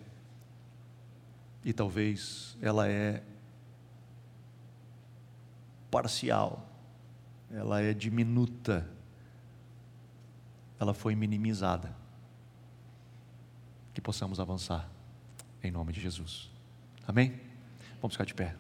[1.64, 3.24] E talvez ela é
[5.90, 6.68] parcial,
[7.50, 8.90] ela é diminuta,
[10.80, 11.96] ela foi minimizada.
[13.94, 14.90] Que possamos avançar,
[15.64, 16.51] em nome de Jesus.
[17.12, 17.34] Amém?
[18.02, 18.56] Vamos ficar de pé.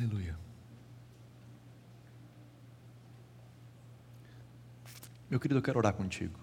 [0.00, 0.34] Aleluia.
[5.28, 6.40] Meu querido, eu quero orar contigo.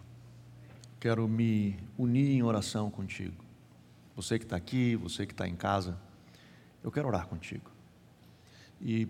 [1.00, 3.34] Quero me unir em oração contigo.
[4.16, 5.98] Você que está aqui, você que está em casa,
[6.84, 7.72] eu quero orar contigo.
[8.80, 9.08] E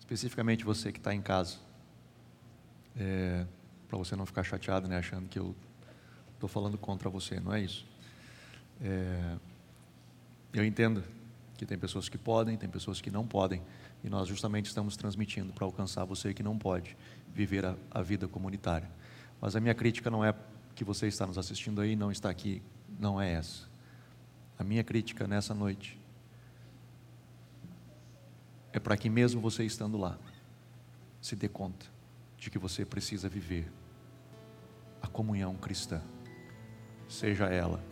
[0.00, 1.56] especificamente você que está em casa,
[2.96, 3.46] é,
[3.86, 5.54] para você não ficar chateado, né, achando que eu
[6.34, 7.86] estou falando contra você, não é isso?
[8.82, 9.36] É,
[10.52, 11.04] eu entendo
[11.56, 13.62] que tem pessoas que podem, tem pessoas que não podem,
[14.04, 16.96] e nós justamente estamos transmitindo para alcançar você que não pode
[17.34, 18.90] viver a, a vida comunitária.
[19.40, 20.34] Mas a minha crítica não é
[20.74, 22.62] que você está nos assistindo aí, não está aqui,
[22.98, 23.66] não é essa.
[24.58, 25.98] A minha crítica nessa noite
[28.72, 30.18] é para que, mesmo você estando lá,
[31.20, 31.86] se dê conta
[32.36, 33.72] de que você precisa viver
[35.00, 36.02] a comunhão cristã,
[37.08, 37.82] seja ela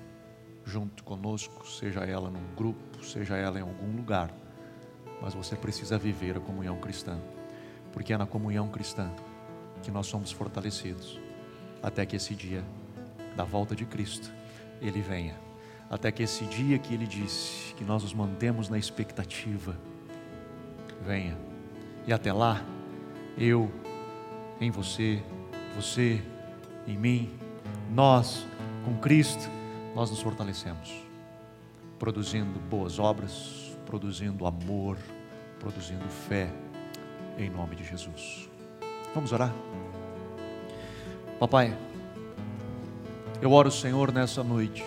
[0.64, 4.34] junto conosco, seja ela num grupo, seja ela em algum lugar,
[5.20, 7.18] mas você precisa viver a comunhão cristã,
[7.92, 9.10] porque é na comunhão cristã
[9.82, 11.20] que nós somos fortalecidos,
[11.82, 12.64] até que esse dia
[13.36, 14.32] da volta de Cristo
[14.80, 15.38] ele venha,
[15.90, 19.76] até que esse dia que ele disse que nós nos mantemos na expectativa
[21.04, 21.36] venha.
[22.06, 22.64] E até lá,
[23.36, 23.70] eu
[24.60, 25.22] em você,
[25.74, 26.22] você
[26.86, 27.30] em mim,
[27.90, 28.46] nós
[28.84, 29.48] com Cristo,
[29.94, 30.92] nós nos fortalecemos,
[31.98, 34.98] produzindo boas obras, produzindo amor,
[35.60, 36.50] produzindo fé,
[37.38, 38.48] em nome de Jesus.
[39.14, 39.52] Vamos orar?
[41.38, 41.76] Papai,
[43.40, 44.84] eu oro, Senhor, nessa noite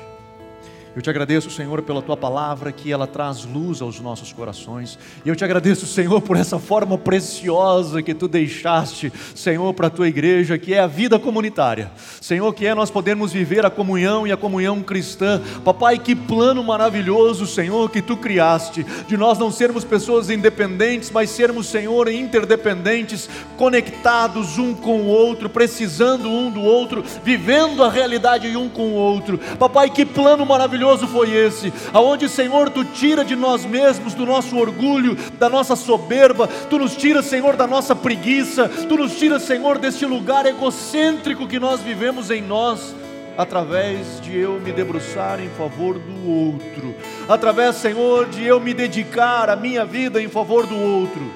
[0.95, 4.97] eu te agradeço, Senhor, pela tua palavra que ela traz luz aos nossos corações.
[5.23, 9.91] E eu te agradeço, Senhor, por essa forma preciosa que tu deixaste, Senhor, para a
[9.91, 11.91] tua igreja, que é a vida comunitária.
[12.19, 15.39] Senhor, que é nós podermos viver a comunhão e a comunhão cristã.
[15.63, 21.29] Papai, que plano maravilhoso, Senhor, que tu criaste, de nós não sermos pessoas independentes, mas
[21.29, 28.57] sermos, Senhor, interdependentes, conectados um com o outro, precisando um do outro, vivendo a realidade
[28.57, 29.37] um com o outro.
[29.59, 34.25] Papai, que plano maravilhoso maravilhoso foi esse, aonde, Senhor, tu tira de nós mesmos, do
[34.25, 39.39] nosso orgulho, da nossa soberba, tu nos tira, Senhor, da nossa preguiça, tu nos tira,
[39.39, 42.95] Senhor, deste lugar egocêntrico que nós vivemos em nós
[43.37, 46.95] através de eu me debruçar em favor do outro,
[47.27, 51.29] através, Senhor, de eu me dedicar a minha vida em favor do outro.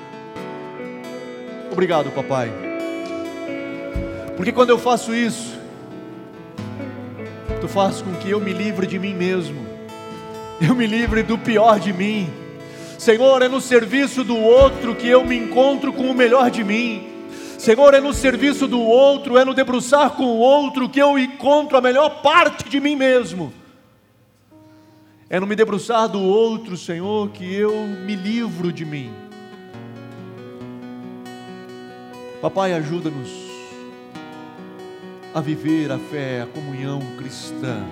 [1.71, 2.51] Obrigado, papai.
[4.35, 5.50] Porque quando eu faço isso,
[7.61, 9.63] Tu faz com que eu me livre de mim mesmo,
[10.59, 12.27] eu me livre do pior de mim.
[12.97, 17.07] Senhor, é no serviço do outro que eu me encontro com o melhor de mim.
[17.59, 21.77] Senhor, é no serviço do outro, é no debruçar com o outro que eu encontro
[21.77, 23.53] a melhor parte de mim mesmo.
[25.29, 29.13] É no me debruçar do outro, Senhor, que eu me livro de mim.
[32.41, 33.50] Papai, ajuda-nos
[35.33, 37.83] a viver a fé, a comunhão cristã.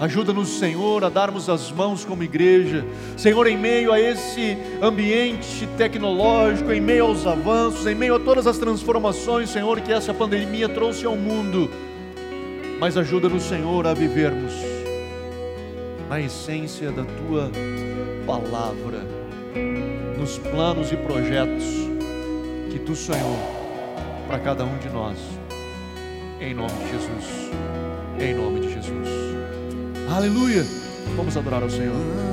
[0.00, 2.86] Ajuda-nos, Senhor, a darmos as mãos como igreja.
[3.18, 8.46] Senhor, em meio a esse ambiente tecnológico, em meio aos avanços, em meio a todas
[8.46, 11.70] as transformações, Senhor, que essa pandemia trouxe ao mundo.
[12.78, 14.54] Mas ajuda-nos, Senhor, a vivermos
[16.08, 17.50] na essência da tua
[18.26, 19.06] palavra,
[20.18, 21.64] nos planos e projetos
[22.70, 23.36] que tu sonhou
[24.26, 25.39] para cada um de nós.
[26.40, 27.50] Em nome de Jesus.
[28.18, 29.08] Em nome de Jesus.
[30.10, 30.64] Aleluia.
[31.14, 32.29] Vamos adorar ao Senhor.